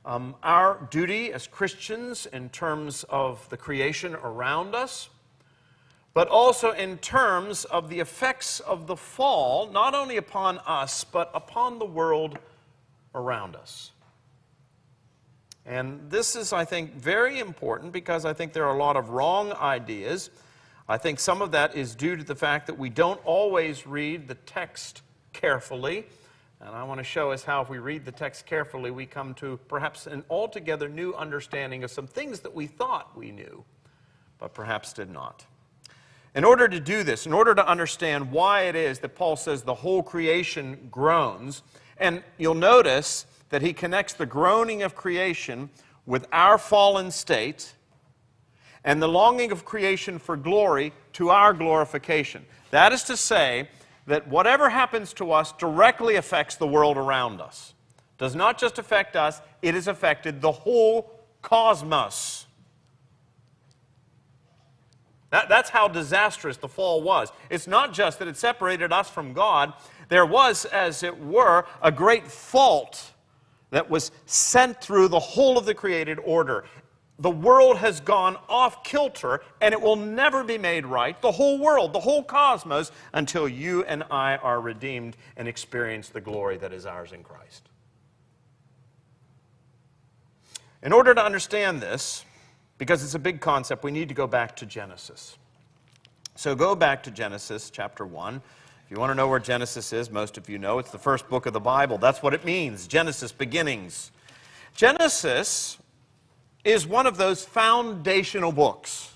[0.08, 5.10] um, our duty as Christians in terms of the creation around us,
[6.14, 11.30] but also in terms of the effects of the fall, not only upon us, but
[11.34, 12.40] upon the world
[13.14, 13.92] around us.
[15.66, 19.10] And this is, I think, very important because I think there are a lot of
[19.10, 20.30] wrong ideas.
[20.88, 24.30] I think some of that is due to the fact that we don't always read
[24.30, 25.02] the text
[25.34, 26.06] carefully.
[26.60, 29.36] And I want to show us how, if we read the text carefully, we come
[29.36, 33.64] to perhaps an altogether new understanding of some things that we thought we knew,
[34.40, 35.46] but perhaps did not.
[36.34, 39.62] In order to do this, in order to understand why it is that Paul says
[39.62, 41.62] the whole creation groans,
[41.98, 45.70] and you'll notice that he connects the groaning of creation
[46.06, 47.74] with our fallen state
[48.84, 52.46] and the longing of creation for glory to our glorification.
[52.72, 53.70] That is to say,
[54.08, 57.74] that whatever happens to us directly affects the world around us.
[58.18, 62.48] Does not just affect us, it has affected the whole cosmos.
[65.30, 67.32] That, that's how disastrous the fall was.
[67.50, 69.74] It's not just that it separated us from God,
[70.10, 73.12] there was, as it were, a great fault
[73.72, 76.64] that was sent through the whole of the created order
[77.20, 81.58] the world has gone off kilter and it will never be made right, the whole
[81.58, 86.74] world, the whole cosmos, until you and I are redeemed and experience the glory that
[86.74, 87.70] is ours in Christ.
[90.84, 92.24] In order to understand this,
[92.78, 95.38] because it's a big concept, we need to go back to Genesis.
[96.36, 98.36] So go back to Genesis chapter 1.
[98.36, 101.28] If you want to know where Genesis is, most of you know it's the first
[101.28, 101.98] book of the Bible.
[101.98, 104.12] That's what it means Genesis, beginnings.
[104.76, 105.80] Genesis
[106.68, 109.14] is one of those foundational books.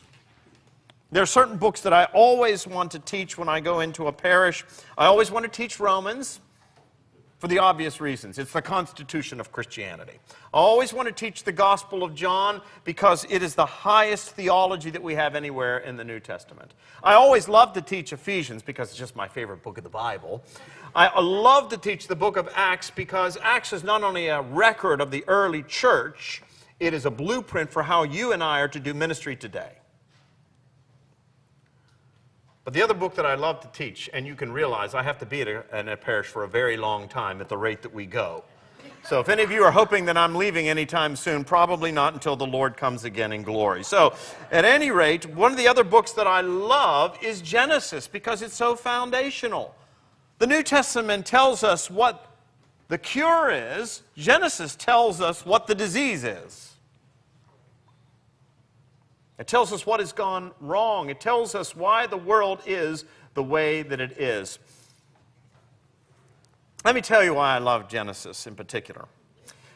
[1.11, 4.13] There are certain books that I always want to teach when I go into a
[4.13, 4.63] parish.
[4.97, 6.39] I always want to teach Romans.
[7.41, 8.37] for the obvious reasons.
[8.37, 10.19] It's the constitution of Christianity.
[10.53, 14.91] I always want to teach the Gospel of John because it is the highest theology
[14.91, 16.75] that we have anywhere in the New Testament.
[17.01, 20.43] I always love to teach Ephesians because it's just my favorite book of the Bible.
[20.93, 25.01] I love to teach the book of Acts because Acts is not only a record
[25.01, 26.43] of the early church,
[26.81, 29.73] it is a blueprint for how you and I are to do ministry today.
[32.63, 35.19] But the other book that I love to teach, and you can realize I have
[35.19, 37.93] to be a, in a parish for a very long time at the rate that
[37.93, 38.43] we go.
[39.03, 42.35] So if any of you are hoping that I'm leaving anytime soon, probably not until
[42.35, 43.83] the Lord comes again in glory.
[43.83, 44.15] So
[44.51, 48.55] at any rate, one of the other books that I love is Genesis because it's
[48.55, 49.75] so foundational.
[50.39, 52.27] The New Testament tells us what
[52.87, 56.70] the cure is, Genesis tells us what the disease is.
[59.41, 61.09] It tells us what has gone wrong.
[61.09, 64.59] It tells us why the world is the way that it is.
[66.85, 69.07] Let me tell you why I love Genesis in particular.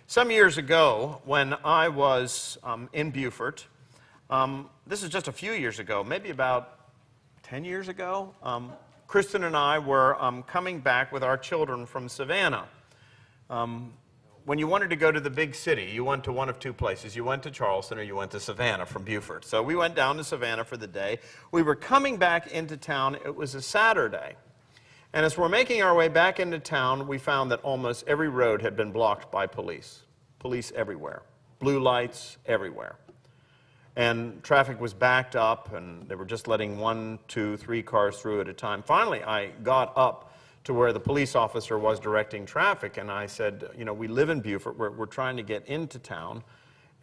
[0.05, 3.65] Some years ago, when I was um, in Beaufort,
[4.29, 6.91] um, this is just a few years ago, maybe about
[7.41, 8.71] 10 years ago, um,
[9.07, 12.67] Kristen and I were um, coming back with our children from Savannah.
[14.45, 16.71] When you wanted to go to the big city, you went to one of two
[16.71, 17.15] places.
[17.15, 19.43] You went to Charleston or you went to Savannah from Beaufort.
[19.43, 21.17] So we went down to Savannah for the day.
[21.51, 23.15] We were coming back into town.
[23.25, 24.35] It was a Saturday.
[25.13, 28.61] And as we're making our way back into town, we found that almost every road
[28.61, 30.03] had been blocked by police.
[30.37, 31.23] Police everywhere.
[31.57, 32.97] Blue lights everywhere.
[33.95, 38.41] And traffic was backed up, and they were just letting one, two, three cars through
[38.41, 38.83] at a time.
[38.83, 40.33] Finally, I got up
[40.65, 42.97] to where the police officer was directing traffic.
[42.97, 44.77] And I said, you know, we live in Beaufort.
[44.77, 46.43] We're, we're trying to get into town.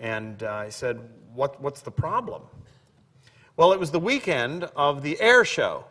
[0.00, 1.00] And uh, I said,
[1.32, 2.42] what, what's the problem?
[3.56, 5.84] Well, it was the weekend of the air show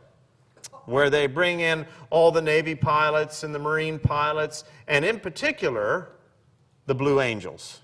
[0.85, 6.09] where they bring in all the Navy pilots and the Marine pilots, and in particular,
[6.87, 7.81] the Blue Angels.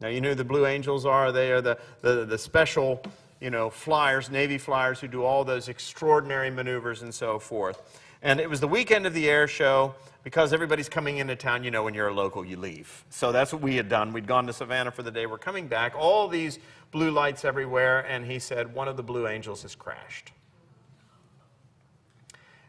[0.00, 1.32] Now, you know who the Blue Angels are?
[1.32, 3.00] They are the, the, the special,
[3.40, 7.80] you know, flyers, Navy flyers who do all those extraordinary maneuvers and so forth.
[8.24, 9.94] And it was the weekend of the air show.
[10.24, 13.04] Because everybody's coming into town, you know, when you're a local, you leave.
[13.10, 14.14] So that's what we had done.
[14.14, 15.26] We'd gone to Savannah for the day.
[15.26, 16.58] We're coming back, all these
[16.92, 18.06] blue lights everywhere.
[18.08, 20.32] And he said, one of the Blue Angels has crashed.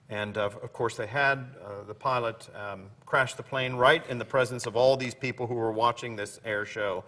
[0.10, 4.18] And uh, of course, they had uh, the pilot um, crash the plane right in
[4.18, 7.06] the presence of all these people who were watching this air show.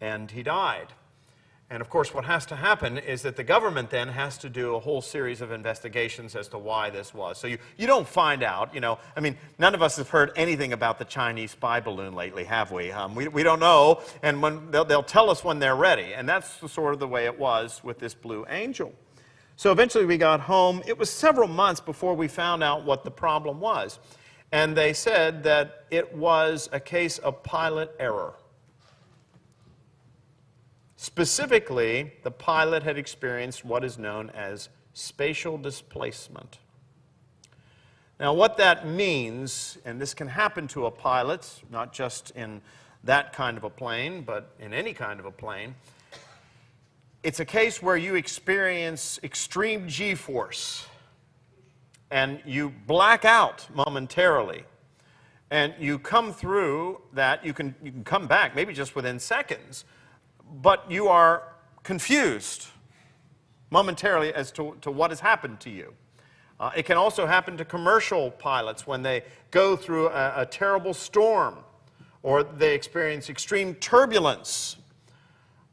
[0.00, 0.92] And he died.
[1.70, 4.74] And of course, what has to happen is that the government then has to do
[4.74, 7.36] a whole series of investigations as to why this was.
[7.36, 10.32] So you, you don't find out, you know, I mean, none of us have heard
[10.34, 12.90] anything about the Chinese spy balloon lately, have we?
[12.90, 16.14] Um, we, we don't know, and when, they'll, they'll tell us when they're ready.
[16.14, 18.94] And that's sort of the way it was with this Blue Angel.
[19.56, 20.82] So eventually we got home.
[20.86, 23.98] It was several months before we found out what the problem was.
[24.52, 28.32] And they said that it was a case of pilot error.
[31.00, 36.58] Specifically, the pilot had experienced what is known as spatial displacement.
[38.18, 42.60] Now, what that means, and this can happen to a pilot, not just in
[43.04, 45.76] that kind of a plane, but in any kind of a plane,
[47.22, 50.84] it's a case where you experience extreme g force
[52.10, 54.64] and you black out momentarily.
[55.52, 59.84] And you come through that, you can, you can come back, maybe just within seconds
[60.62, 61.42] but you are
[61.82, 62.66] confused
[63.70, 65.92] momentarily as to, to what has happened to you.
[66.58, 70.92] Uh, it can also happen to commercial pilots when they go through a, a terrible
[70.92, 71.56] storm
[72.22, 74.76] or they experience extreme turbulence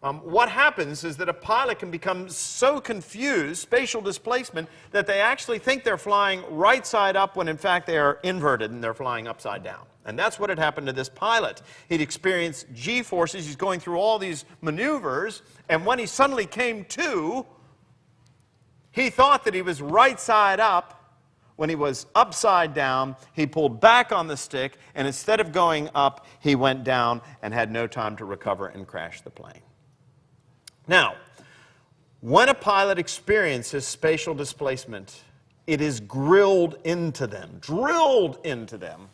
[0.06, 5.20] um, what happens is that a pilot can become so confused, spatial displacement, that they
[5.20, 8.94] actually think they're flying right side up when in fact they are inverted and they're
[8.94, 9.84] flying upside down.
[10.06, 11.62] And that's what had happened to this pilot.
[11.90, 16.86] He'd experienced G forces, he's going through all these maneuvers, and when he suddenly came
[16.86, 17.46] to,
[18.92, 21.02] he thought that he was right side up.
[21.58, 25.90] When he was upside down, he pulled back on the stick, and instead of going
[25.96, 29.62] up, he went down and had no time to recover and crashed the plane.
[30.88, 31.16] Now,
[32.20, 35.24] when a pilot experiences spatial displacement,
[35.66, 39.08] it is grilled into them, drilled into them,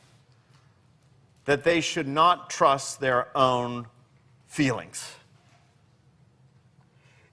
[1.45, 3.87] that they should not trust their own
[4.47, 5.15] feelings.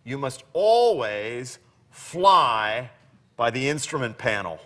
[0.05, 1.59] You must always
[1.91, 2.91] fly
[3.37, 4.59] by the instrument panel.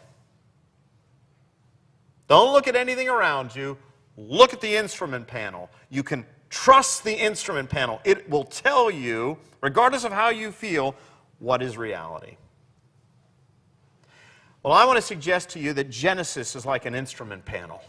[2.28, 3.76] Don't look at anything around you,
[4.16, 5.68] look at the instrument panel.
[5.90, 7.98] You can Trust the instrument panel.
[8.04, 10.94] It will tell you, regardless of how you feel,
[11.38, 12.36] what is reality.
[14.62, 17.82] Well, I want to suggest to you that Genesis is like an instrument panel.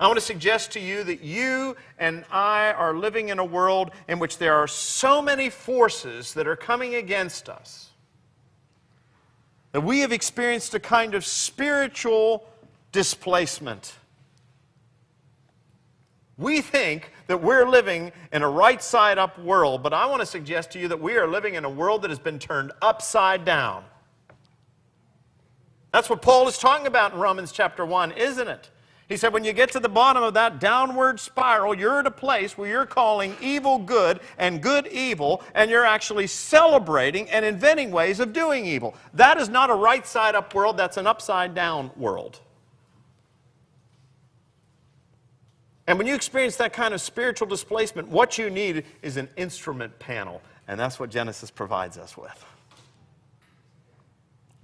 [0.00, 3.92] I want to suggest to you that you and I are living in a world
[4.08, 7.90] in which there are so many forces that are coming against us
[9.72, 12.46] that we have experienced a kind of spiritual
[12.92, 13.94] displacement.
[16.36, 20.26] We think that we're living in a right side up world, but I want to
[20.26, 23.44] suggest to you that we are living in a world that has been turned upside
[23.44, 23.84] down.
[25.92, 28.70] That's what Paul is talking about in Romans chapter 1, isn't it?
[29.14, 32.10] He said, when you get to the bottom of that downward spiral, you're at a
[32.10, 37.92] place where you're calling evil good and good evil, and you're actually celebrating and inventing
[37.92, 38.96] ways of doing evil.
[39.12, 42.40] That is not a right side up world, that's an upside down world.
[45.86, 49.96] And when you experience that kind of spiritual displacement, what you need is an instrument
[50.00, 52.44] panel, and that's what Genesis provides us with.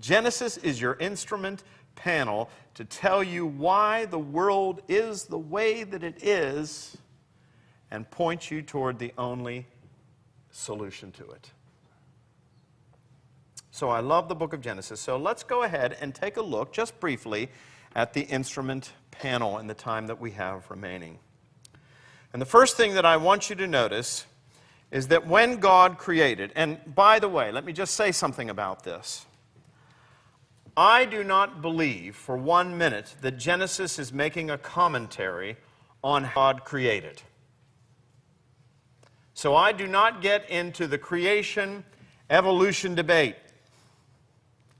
[0.00, 1.62] Genesis is your instrument
[2.00, 6.96] panel to tell you why the world is the way that it is
[7.90, 9.66] and point you toward the only
[10.50, 11.50] solution to it.
[13.70, 15.00] So I love the book of Genesis.
[15.00, 17.50] So let's go ahead and take a look, just briefly,
[17.94, 21.18] at the instrument panel in the time that we have remaining.
[22.32, 24.24] And the first thing that I want you to notice
[24.90, 28.84] is that when God created, and by the way, let me just say something about
[28.84, 29.26] this.
[30.76, 35.56] I do not believe for one minute that Genesis is making a commentary
[36.02, 37.22] on how God created.
[39.34, 41.84] So I do not get into the creation
[42.30, 43.36] evolution debate.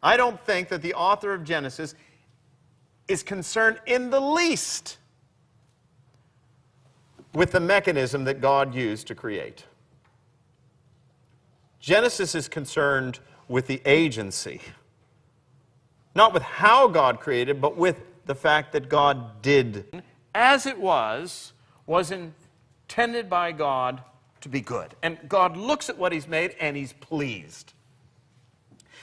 [0.03, 1.95] I don't think that the author of Genesis
[3.09, 4.99] is concerned in the least
[7.34, 9.64] with the mechanism that God used to create.
[11.80, 13.18] Genesis is concerned
[13.49, 14.61] with the agency
[16.14, 20.02] not with how God created, but with the fact that God did.
[20.34, 21.52] As it was,
[21.86, 24.02] was intended by God
[24.40, 24.94] to be good.
[25.02, 27.72] And God looks at what He's made and He's pleased.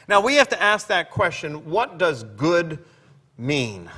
[0.08, 2.80] Now we have to ask that question what does good
[3.38, 3.90] mean?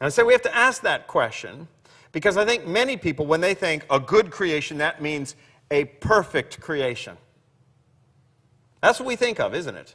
[0.00, 1.68] And I say we have to ask that question
[2.12, 5.34] because I think many people, when they think a good creation, that means
[5.70, 7.16] a perfect creation.
[8.84, 9.94] That's what we think of, isn't it?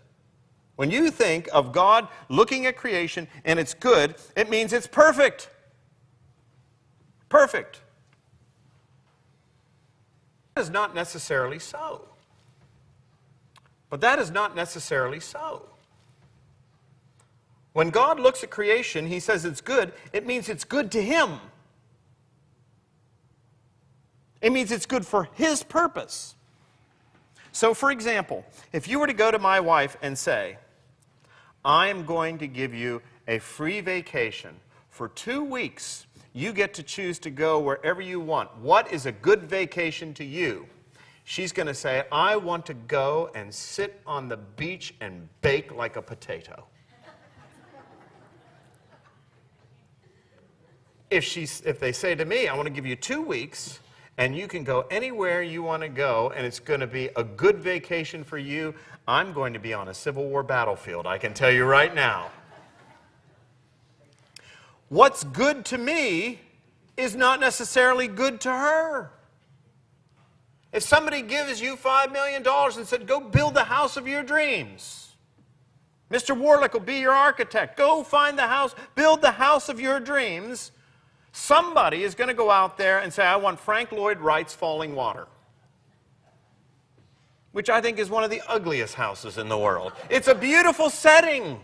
[0.75, 5.47] When you think of God looking at creation and it's good, it means it's perfect.
[7.29, 7.81] Perfect.
[10.55, 12.07] That is not necessarily so.
[13.91, 15.69] But that is not necessarily so.
[17.73, 21.39] When God looks at creation, He says it's good, it means it's good to Him.
[24.41, 26.33] It means it's good for His purpose.
[27.51, 30.57] So, for example, if you were to go to my wife and say,
[31.65, 34.55] I am going to give you a free vacation
[34.89, 38.55] for two weeks, you get to choose to go wherever you want.
[38.57, 40.67] What is a good vacation to you?
[41.23, 45.73] She's going to say, I want to go and sit on the beach and bake
[45.75, 46.65] like a potato.
[51.09, 53.79] if, if they say to me, I want to give you two weeks,
[54.19, 57.23] and you can go anywhere you want to go, and it's going to be a
[57.23, 58.75] good vacation for you.
[59.07, 62.29] I'm going to be on a Civil War battlefield, I can tell you right now.
[64.89, 66.41] What's good to me
[66.97, 69.11] is not necessarily good to her.
[70.73, 75.15] If somebody gives you $5 million and said, go build the house of your dreams,
[76.11, 76.37] Mr.
[76.37, 77.77] Warlick will be your architect.
[77.77, 80.71] Go find the house, build the house of your dreams.
[81.31, 84.95] Somebody is going to go out there and say, I want Frank Lloyd Wright's Falling
[84.95, 85.27] Water,
[87.51, 89.93] which I think is one of the ugliest houses in the world.
[90.09, 91.59] It's a beautiful setting.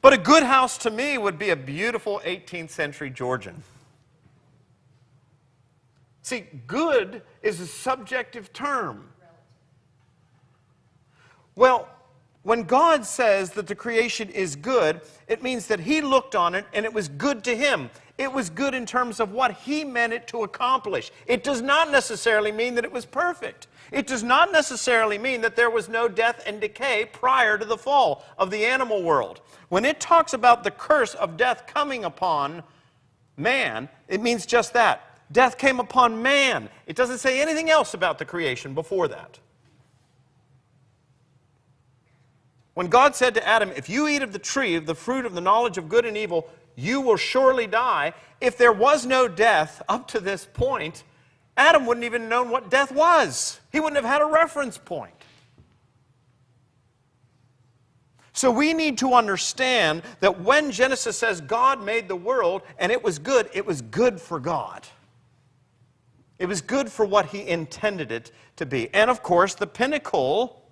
[0.00, 3.62] But a good house to me would be a beautiful 18th century Georgian.
[6.22, 9.08] See, good is a subjective term.
[11.56, 11.88] Well,
[12.48, 16.64] when God says that the creation is good, it means that He looked on it
[16.72, 17.90] and it was good to Him.
[18.16, 21.12] It was good in terms of what He meant it to accomplish.
[21.26, 23.66] It does not necessarily mean that it was perfect.
[23.92, 27.76] It does not necessarily mean that there was no death and decay prior to the
[27.76, 29.42] fall of the animal world.
[29.68, 32.62] When it talks about the curse of death coming upon
[33.36, 35.20] man, it means just that.
[35.32, 36.70] Death came upon man.
[36.86, 39.38] It doesn't say anything else about the creation before that.
[42.78, 45.34] When God said to Adam, If you eat of the tree, of the fruit of
[45.34, 48.12] the knowledge of good and evil, you will surely die.
[48.40, 51.02] If there was no death up to this point,
[51.56, 53.58] Adam wouldn't even have known what death was.
[53.72, 55.12] He wouldn't have had a reference point.
[58.32, 63.02] So we need to understand that when Genesis says God made the world and it
[63.02, 64.86] was good, it was good for God.
[66.38, 68.88] It was good for what He intended it to be.
[68.94, 70.62] And of course, the pinnacle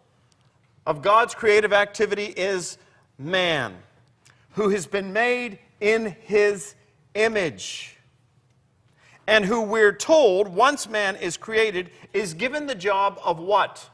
[0.86, 2.78] of God's creative activity is
[3.18, 3.74] man,
[4.52, 6.74] who has been made in His
[7.14, 7.96] image.
[9.26, 13.90] And who we're told, once man is created, is given the job of what?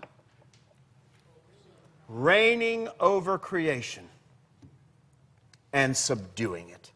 [2.12, 4.06] reigning over creation
[5.72, 6.92] and subduing it.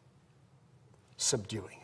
[1.17, 1.76] Subduing.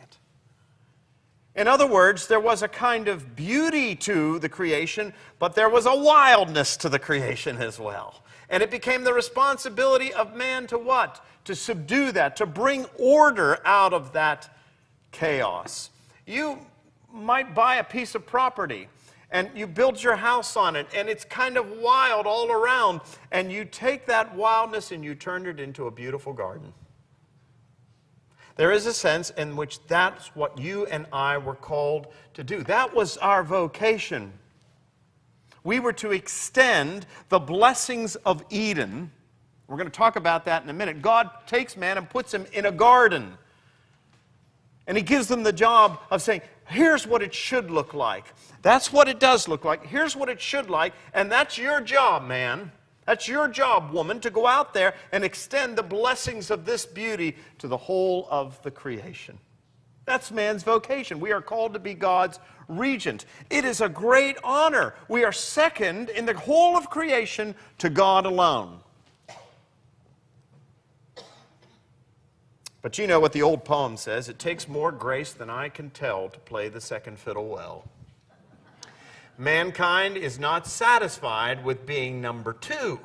[1.55, 5.85] In other words, there was a kind of beauty to the creation, but there was
[5.85, 8.23] a wildness to the creation as well.
[8.49, 11.23] And it became the responsibility of man to what?
[11.45, 14.57] To subdue that, to bring order out of that
[15.11, 15.91] chaos.
[16.25, 16.59] You
[17.11, 18.87] might buy a piece of property
[19.29, 23.01] and you build your house on it, and it's kind of wild all around.
[23.31, 26.71] And you take that wildness and you turn it into a beautiful garden.
[28.55, 32.63] There is a sense in which that's what you and I were called to do.
[32.63, 34.31] That was our vocation.
[35.63, 39.11] We were to extend the blessings of Eden.
[39.67, 41.01] We're going to talk about that in a minute.
[41.01, 43.37] God takes man and puts him in a garden.
[44.85, 48.25] And he gives them the job of saying, here's what it should look like.
[48.61, 49.85] That's what it does look like.
[49.85, 50.93] Here's what it should like.
[51.13, 52.71] And that's your job, man.
[53.05, 57.35] That's your job, woman, to go out there and extend the blessings of this beauty
[57.59, 59.37] to the whole of the creation.
[60.05, 61.19] That's man's vocation.
[61.19, 63.25] We are called to be God's regent.
[63.49, 64.95] It is a great honor.
[65.07, 68.79] We are second in the whole of creation to God alone.
[72.81, 75.89] But you know what the old poem says it takes more grace than I can
[75.89, 77.85] tell to play the second fiddle well.
[79.37, 82.99] Mankind is not satisfied with being number two.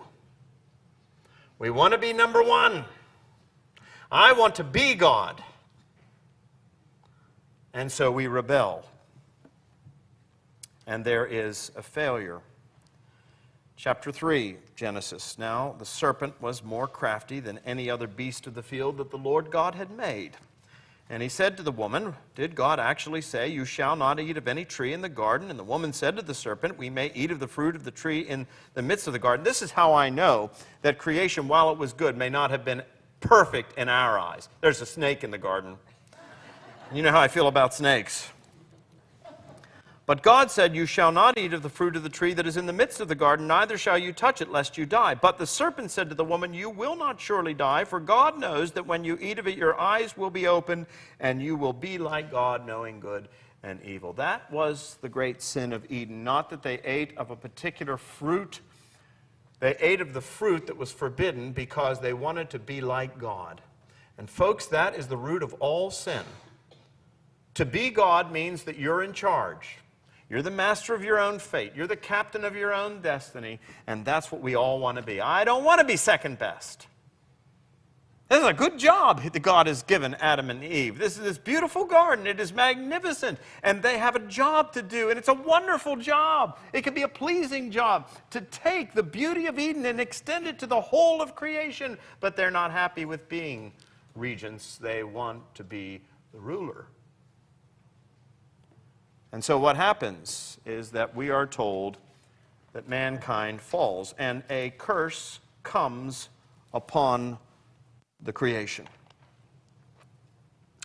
[1.59, 2.85] We want to be number one.
[4.11, 5.43] I want to be God.
[7.73, 8.85] And so we rebel.
[10.87, 12.41] And there is a failure.
[13.77, 15.39] Chapter 3, Genesis.
[15.39, 19.19] Now the serpent was more crafty than any other beast of the field that the
[19.19, 20.37] Lord God had made.
[21.11, 24.47] And he said to the woman, Did God actually say, You shall not eat of
[24.47, 25.49] any tree in the garden?
[25.49, 27.91] And the woman said to the serpent, We may eat of the fruit of the
[27.91, 29.43] tree in the midst of the garden.
[29.43, 30.51] This is how I know
[30.83, 32.83] that creation, while it was good, may not have been
[33.21, 34.49] perfect in our eyes.
[34.61, 35.77] There's a snake in the garden.
[36.93, 38.29] You know how I feel about snakes.
[40.09, 42.57] But God said, You shall not eat of the fruit of the tree that is
[42.57, 45.15] in the midst of the garden, neither shall you touch it, lest you die.
[45.15, 48.73] But the serpent said to the woman, You will not surely die, for God knows
[48.73, 50.87] that when you eat of it, your eyes will be opened,
[51.21, 53.29] and you will be like God, knowing good
[53.63, 54.15] and evil.
[54.15, 56.25] That was the great sin of Eden.
[56.25, 58.61] Not that they ate of a particular fruit,
[59.61, 63.61] they ate of the fruit that was forbidden because they wanted to be like God.
[64.17, 66.25] And, folks, that is the root of all sin.
[67.57, 69.77] To be God means that you're in charge.
[70.31, 71.73] You're the master of your own fate.
[71.75, 73.61] You're the captain of your own destiny.
[73.87, 75.21] And that's what we all want to be.
[75.21, 76.87] I don't want to be second best.
[78.29, 80.99] This is a good job that God has given Adam and Eve.
[80.99, 82.27] This is this beautiful garden.
[82.27, 83.39] It is magnificent.
[83.63, 85.09] And they have a job to do.
[85.09, 86.59] And it's a wonderful job.
[86.75, 90.59] It can be a pleasing job to take the beauty of Eden and extend it
[90.59, 91.97] to the whole of creation.
[92.21, 93.73] But they're not happy with being
[94.15, 96.03] regents, they want to be
[96.33, 96.87] the ruler.
[99.33, 101.99] And so what happens is that we are told
[102.73, 106.29] that mankind falls and a curse comes
[106.73, 107.39] upon
[108.23, 108.87] the creation.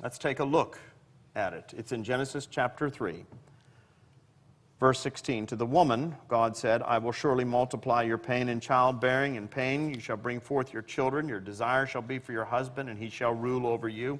[0.01, 0.79] Let's take a look
[1.35, 1.73] at it.
[1.77, 3.25] It's in Genesis chapter 3.
[4.79, 9.35] Verse 16 To the woman, God said, I will surely multiply your pain in childbearing.
[9.35, 11.29] In pain you shall bring forth your children.
[11.29, 14.19] Your desire shall be for your husband, and he shall rule over you.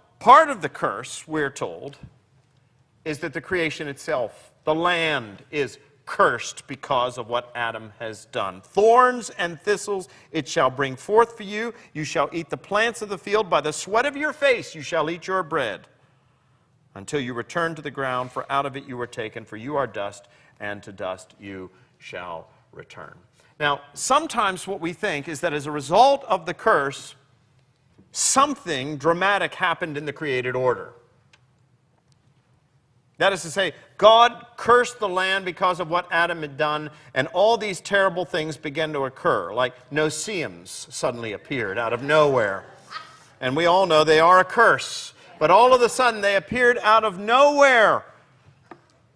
[0.21, 1.97] Part of the curse, we're told,
[3.05, 8.61] is that the creation itself, the land, is cursed because of what Adam has done.
[8.61, 11.73] Thorns and thistles it shall bring forth for you.
[11.93, 13.49] You shall eat the plants of the field.
[13.49, 15.87] By the sweat of your face you shall eat your bread
[16.93, 19.75] until you return to the ground, for out of it you were taken, for you
[19.75, 20.27] are dust,
[20.59, 23.15] and to dust you shall return.
[23.59, 27.15] Now, sometimes what we think is that as a result of the curse,
[28.11, 30.93] something dramatic happened in the created order.
[33.17, 37.27] That is to say, God cursed the land because of what Adam had done, and
[37.27, 42.65] all these terrible things began to occur, like no-see-ums suddenly appeared out of nowhere.
[43.39, 45.13] And we all know they are a curse.
[45.37, 48.05] But all of a sudden, they appeared out of nowhere.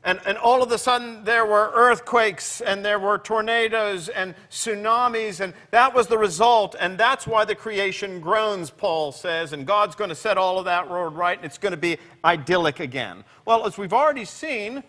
[0.05, 5.39] And, and all of a sudden, there were earthquakes and there were tornadoes and tsunamis,
[5.39, 6.75] and that was the result.
[6.79, 9.51] And that's why the creation groans, Paul says.
[9.51, 11.97] And God's going to set all of that road right, and it's going to be
[12.23, 13.23] idyllic again.
[13.45, 14.83] Well, as we've already seen,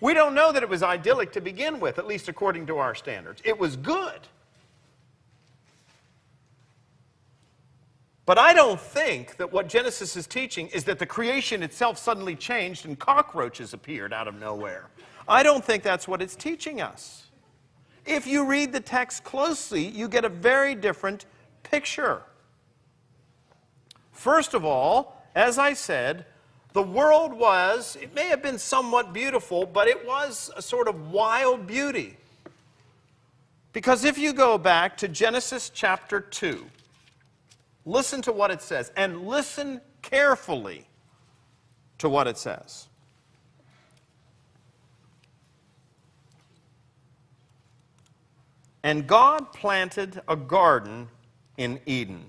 [0.00, 2.94] we don't know that it was idyllic to begin with, at least according to our
[2.94, 3.40] standards.
[3.46, 4.20] It was good.
[8.28, 12.36] But I don't think that what Genesis is teaching is that the creation itself suddenly
[12.36, 14.90] changed and cockroaches appeared out of nowhere.
[15.26, 17.28] I don't think that's what it's teaching us.
[18.04, 21.24] If you read the text closely, you get a very different
[21.62, 22.20] picture.
[24.12, 26.26] First of all, as I said,
[26.74, 31.12] the world was, it may have been somewhat beautiful, but it was a sort of
[31.12, 32.18] wild beauty.
[33.72, 36.66] Because if you go back to Genesis chapter 2,
[37.88, 40.86] Listen to what it says, and listen carefully
[41.96, 42.86] to what it says.
[48.82, 51.08] And God planted a garden
[51.56, 52.26] in Eden.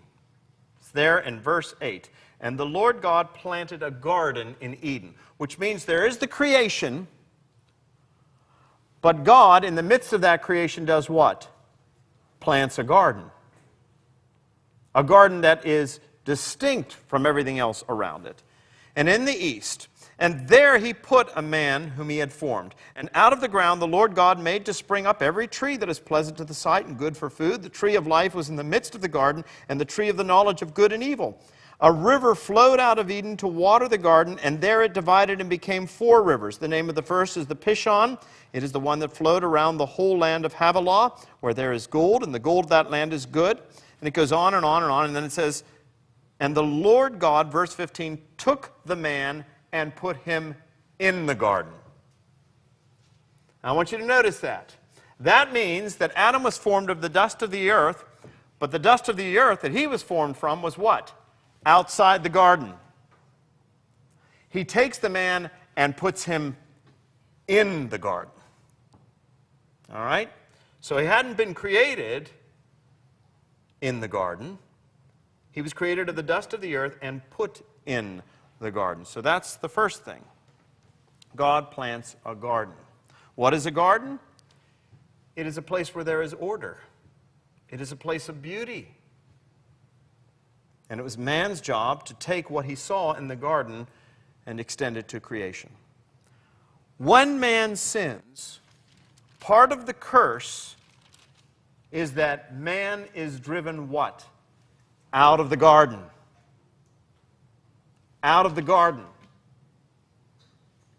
[0.79, 2.09] It's there in verse 8.
[2.39, 7.05] And the Lord God planted a garden in Eden, which means there is the creation,
[9.01, 11.49] but God, in the midst of that creation, does what?
[12.39, 13.29] Plants a garden
[14.95, 18.43] a garden that is distinct from everything else around it.
[18.95, 19.87] And in the east,
[20.19, 22.75] and there he put a man whom he had formed.
[22.95, 25.89] And out of the ground the Lord God made to spring up every tree that
[25.89, 27.63] is pleasant to the sight and good for food.
[27.63, 30.17] The tree of life was in the midst of the garden, and the tree of
[30.17, 31.39] the knowledge of good and evil.
[31.81, 35.49] A river flowed out of Eden to water the garden, and there it divided and
[35.49, 36.57] became four rivers.
[36.57, 38.21] The name of the first is the Pishon.
[38.51, 41.87] It is the one that flowed around the whole land of Havilah, where there is
[41.87, 43.61] gold, and the gold of that land is good.
[43.99, 45.05] And it goes on and on and on.
[45.05, 45.63] And then it says,
[46.39, 50.55] And the Lord God, verse 15, took the man and put him
[50.99, 51.73] in the garden.
[53.63, 54.75] Now, I want you to notice that.
[55.19, 58.05] That means that Adam was formed of the dust of the earth,
[58.57, 61.13] but the dust of the earth that he was formed from was what?
[61.65, 62.73] Outside the garden.
[64.49, 66.55] He takes the man and puts him
[67.47, 68.31] in the garden.
[69.93, 70.29] All right?
[70.81, 72.29] So he hadn't been created
[73.81, 74.57] in the garden.
[75.51, 78.21] He was created of the dust of the earth and put in
[78.59, 79.05] the garden.
[79.05, 80.23] So that's the first thing.
[81.35, 82.73] God plants a garden.
[83.35, 84.19] What is a garden?
[85.35, 86.77] It is a place where there is order,
[87.69, 88.89] it is a place of beauty.
[90.91, 93.85] And it was man's job to take what he saw in the garden
[94.47, 95.69] and extend it to creation.
[96.97, 98.59] When man sins,
[99.39, 100.75] part of the curse
[101.91, 104.25] is that man is driven what?
[105.11, 106.01] Out of the garden.
[108.23, 109.05] Out of the garden.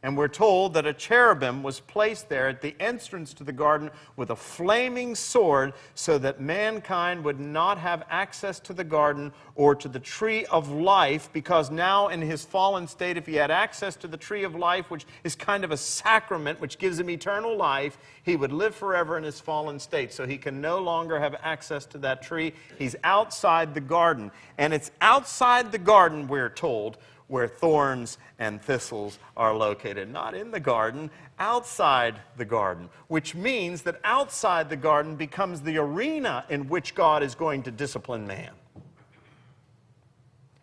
[0.03, 3.91] And we're told that a cherubim was placed there at the entrance to the garden
[4.17, 9.75] with a flaming sword so that mankind would not have access to the garden or
[9.75, 13.95] to the tree of life, because now in his fallen state, if he had access
[13.97, 17.55] to the tree of life, which is kind of a sacrament which gives him eternal
[17.55, 20.15] life, he would live forever in his fallen state.
[20.15, 22.55] So he can no longer have access to that tree.
[22.79, 24.31] He's outside the garden.
[24.57, 26.97] And it's outside the garden, we're told,
[27.31, 30.11] where thorns and thistles are located.
[30.11, 35.79] Not in the garden, outside the garden, which means that outside the garden becomes the
[35.79, 38.51] arena in which God is going to discipline man.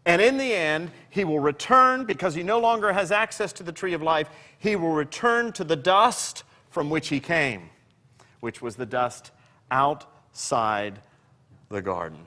[0.05, 3.71] And in the end, he will return, because he no longer has access to the
[3.71, 7.69] tree of life, he will return to the dust from which he came,
[8.41, 9.31] which was the dust
[9.71, 10.99] outside
[11.69, 12.19] the garden.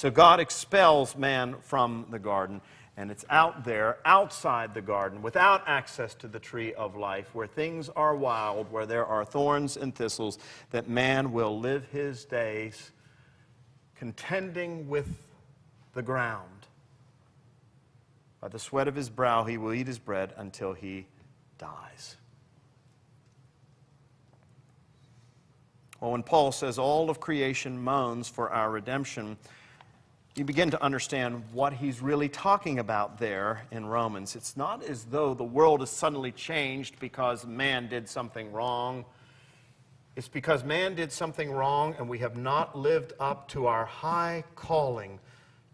[0.00, 2.62] So God expels man from the garden,
[2.96, 7.46] and it's out there, outside the garden, without access to the tree of life, where
[7.46, 10.38] things are wild, where there are thorns and thistles,
[10.70, 12.92] that man will live his days
[13.94, 15.06] contending with
[15.92, 16.66] the ground.
[18.40, 21.08] By the sweat of his brow, he will eat his bread until he
[21.58, 22.16] dies.
[26.00, 29.36] Well, when Paul says all of creation moans for our redemption,
[30.36, 34.36] you begin to understand what he's really talking about there in Romans.
[34.36, 39.04] It's not as though the world has suddenly changed because man did something wrong.
[40.14, 44.44] It's because man did something wrong and we have not lived up to our high
[44.54, 45.18] calling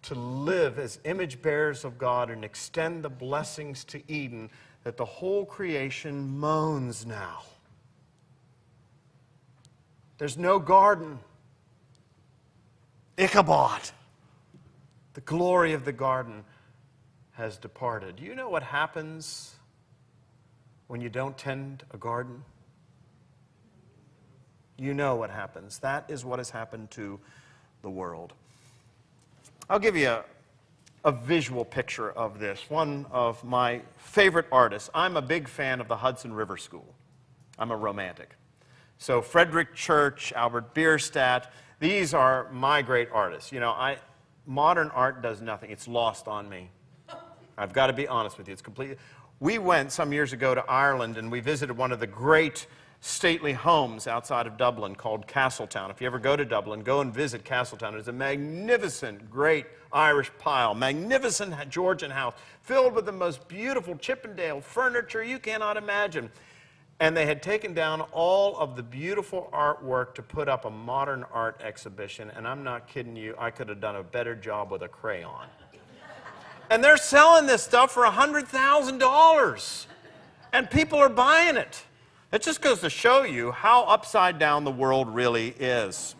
[0.02, 4.48] to live as image bearers of God and extend the blessings to Eden
[4.84, 7.42] that the whole creation moans now.
[10.18, 11.18] There's no garden.
[13.18, 13.82] Ichabod.
[15.16, 16.44] The glory of the garden
[17.32, 18.16] has departed.
[18.16, 19.56] Do you know what happens
[20.88, 22.44] when you don't tend a garden?
[24.76, 25.78] You know what happens.
[25.78, 27.18] That is what has happened to
[27.80, 28.34] the world.
[29.70, 30.24] I'll give you a,
[31.02, 32.68] a visual picture of this.
[32.68, 34.90] One of my favorite artists.
[34.94, 36.92] I'm a big fan of the Hudson River School.
[37.58, 38.36] I'm a romantic.
[38.98, 41.50] So, Frederic Church, Albert Bierstadt,
[41.80, 43.50] these are my great artists.
[43.50, 43.96] You know, I,
[44.46, 46.70] modern art does nothing, it's lost on me.
[47.58, 48.52] I've got to be honest with you.
[48.52, 48.96] It's completely.
[49.40, 52.66] We went some years ago to Ireland and we visited one of the great
[53.00, 55.90] stately homes outside of Dublin called Castletown.
[55.90, 57.94] If you ever go to Dublin, go and visit Castletown.
[57.94, 64.60] It's a magnificent, great Irish pile, magnificent Georgian house filled with the most beautiful Chippendale
[64.60, 66.30] furniture you cannot imagine.
[66.98, 71.24] And they had taken down all of the beautiful artwork to put up a modern
[71.32, 72.30] art exhibition.
[72.34, 75.46] And I'm not kidding you, I could have done a better job with a crayon.
[76.70, 79.86] And they're selling this stuff for $100,000.
[80.52, 81.82] And people are buying it.
[82.32, 86.14] It just goes to show you how upside down the world really is.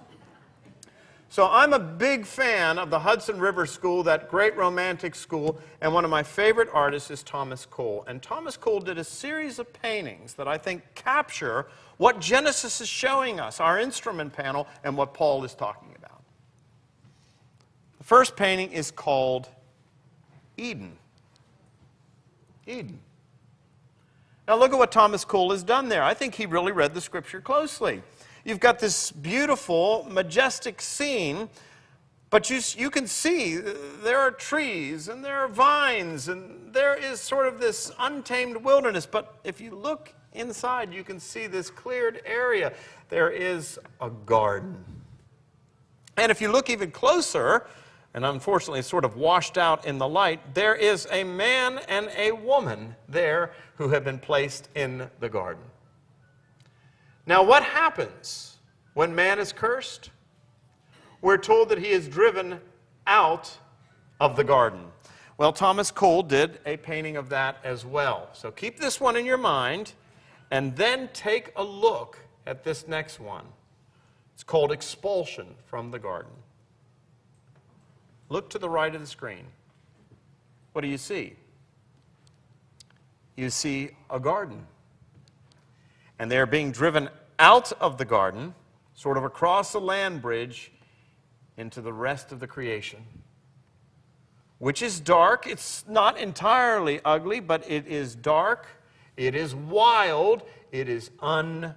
[1.29, 5.93] So I'm a big fan of the Hudson River School, that great romantic school, and
[5.93, 8.05] one of my favorite artists is Thomas Cole.
[8.07, 11.67] And Thomas Cole did a series of paintings that I think capture
[11.97, 16.23] what Genesis is showing us, our instrument panel, and what Paul is talking about.
[17.99, 19.49] The first painting is called
[20.57, 20.97] Eden.
[22.67, 23.01] Eden.
[24.47, 26.05] Now, look at what Thomas Cole has done there.
[26.05, 28.03] I think he really read the scripture closely.
[28.47, 31.49] You've got this beautiful, majestic scene,
[32.31, 33.75] but you, you can see uh,
[34.05, 39.05] there are trees and there are vines and there is sort of this untamed wilderness.
[39.05, 42.73] But if you look inside, you can see this cleared area.
[43.09, 44.77] There is a garden.
[46.17, 47.67] And if you look even closer,
[48.15, 52.31] and unfortunately sort of washed out in the light, there is a man and a
[52.31, 55.65] woman there who have been placed in the garden.
[57.27, 58.57] Now, what happens
[58.95, 60.11] when man is cursed?
[61.21, 62.61] We're told that he is driven
[63.07, 63.59] out
[64.21, 64.85] of the garden.
[65.39, 68.29] Well, Thomas Cole did a painting of that as well.
[68.33, 69.93] So keep this one in your mind
[70.51, 73.45] and then take a look at this next one.
[74.35, 76.33] It's called Expulsion from the Garden.
[78.29, 79.45] Look to the right of the screen.
[80.73, 81.35] What do you see?
[83.37, 84.67] You see a garden.
[86.19, 87.09] And they're being driven
[87.39, 88.55] out of the garden,
[88.95, 90.73] sort of across a land bridge,
[91.57, 93.05] into the rest of the creation,
[94.59, 95.47] which is dark.
[95.47, 98.67] It's not entirely ugly, but it is dark,
[99.17, 100.43] it is wild,
[100.73, 101.75] it is untamed.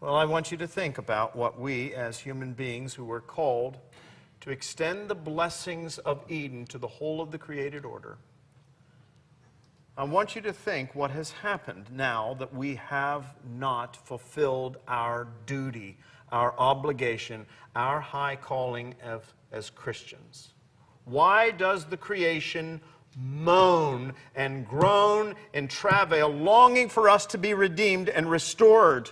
[0.00, 3.78] Well, I want you to think about what we, as human beings who were called
[4.42, 8.18] to extend the blessings of Eden to the whole of the created order,
[9.96, 13.26] I want you to think what has happened now that we have
[13.56, 15.96] not fulfilled our duty,
[16.32, 19.20] our obligation, our high calling as,
[19.52, 20.54] as Christians.
[21.04, 22.80] Why does the creation
[23.16, 29.10] moan and groan and travail, longing for us to be redeemed and restored?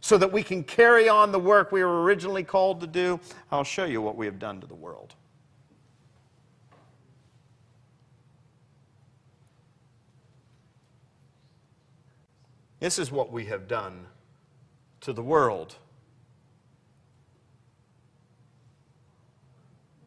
[0.00, 3.18] so that we can carry on the work we were originally called to do,
[3.50, 5.16] I'll show you what we have done to the world.
[12.80, 14.06] This is what we have done
[15.00, 15.76] to the world.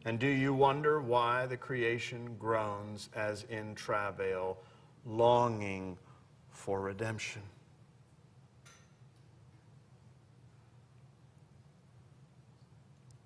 [0.04, 4.58] And do you wonder why the creation groans as in travail,
[5.04, 5.96] longing
[6.50, 7.42] for redemption?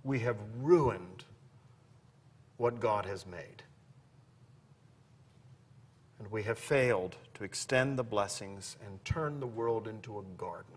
[0.06, 1.24] we have ruined
[2.58, 3.64] what God has made.
[6.18, 10.74] And we have failed to extend the blessings and turn the world into a garden.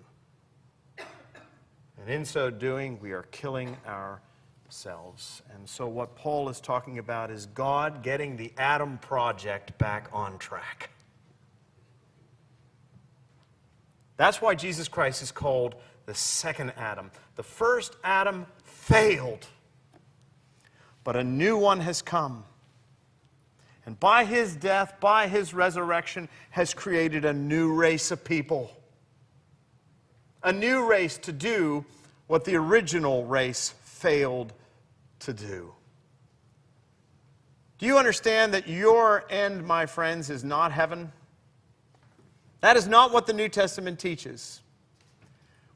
[0.97, 5.41] And in so doing, we are killing ourselves.
[5.53, 10.37] And so, what Paul is talking about is God getting the Adam project back on
[10.37, 10.89] track.
[14.17, 15.75] That's why Jesus Christ is called
[16.05, 17.11] the second Adam.
[17.35, 19.47] The first Adam failed,
[21.03, 22.43] but a new one has come.
[23.89, 28.71] And by his death, by his resurrection, has created a new race of people.
[30.43, 31.83] A new race to do
[32.27, 34.53] what the original race failed
[35.21, 35.73] to do.
[37.79, 41.11] Do you understand that your end, my friends, is not heaven?
[42.61, 44.61] That is not what the New Testament teaches.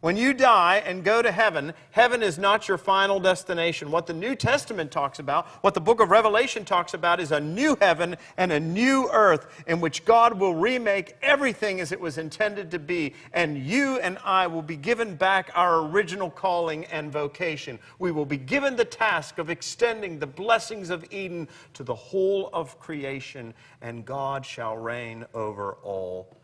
[0.03, 3.89] When you die and go to heaven, heaven is not your final destination.
[3.89, 7.39] What the New Testament talks about, what the book of Revelation talks about, is a
[7.39, 12.17] new heaven and a new earth in which God will remake everything as it was
[12.17, 13.13] intended to be.
[13.31, 17.79] And you and I will be given back our original calling and vocation.
[17.97, 22.49] We will be given the task of extending the blessings of Eden to the whole
[22.51, 26.35] of creation, and God shall reign over all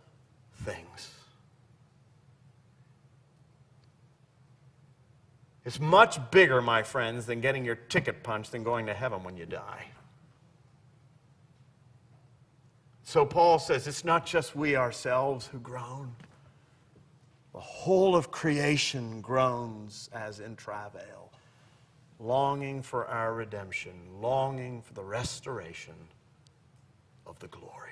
[0.64, 1.19] things.
[5.70, 9.38] It's much bigger, my friends, than getting your ticket punched and going to heaven when
[9.38, 9.86] you die.
[13.04, 16.16] So Paul says it's not just we ourselves who groan.
[17.54, 21.32] The whole of creation groans as in travail,
[22.18, 25.94] longing for our redemption, longing for the restoration
[27.28, 27.89] of the glory.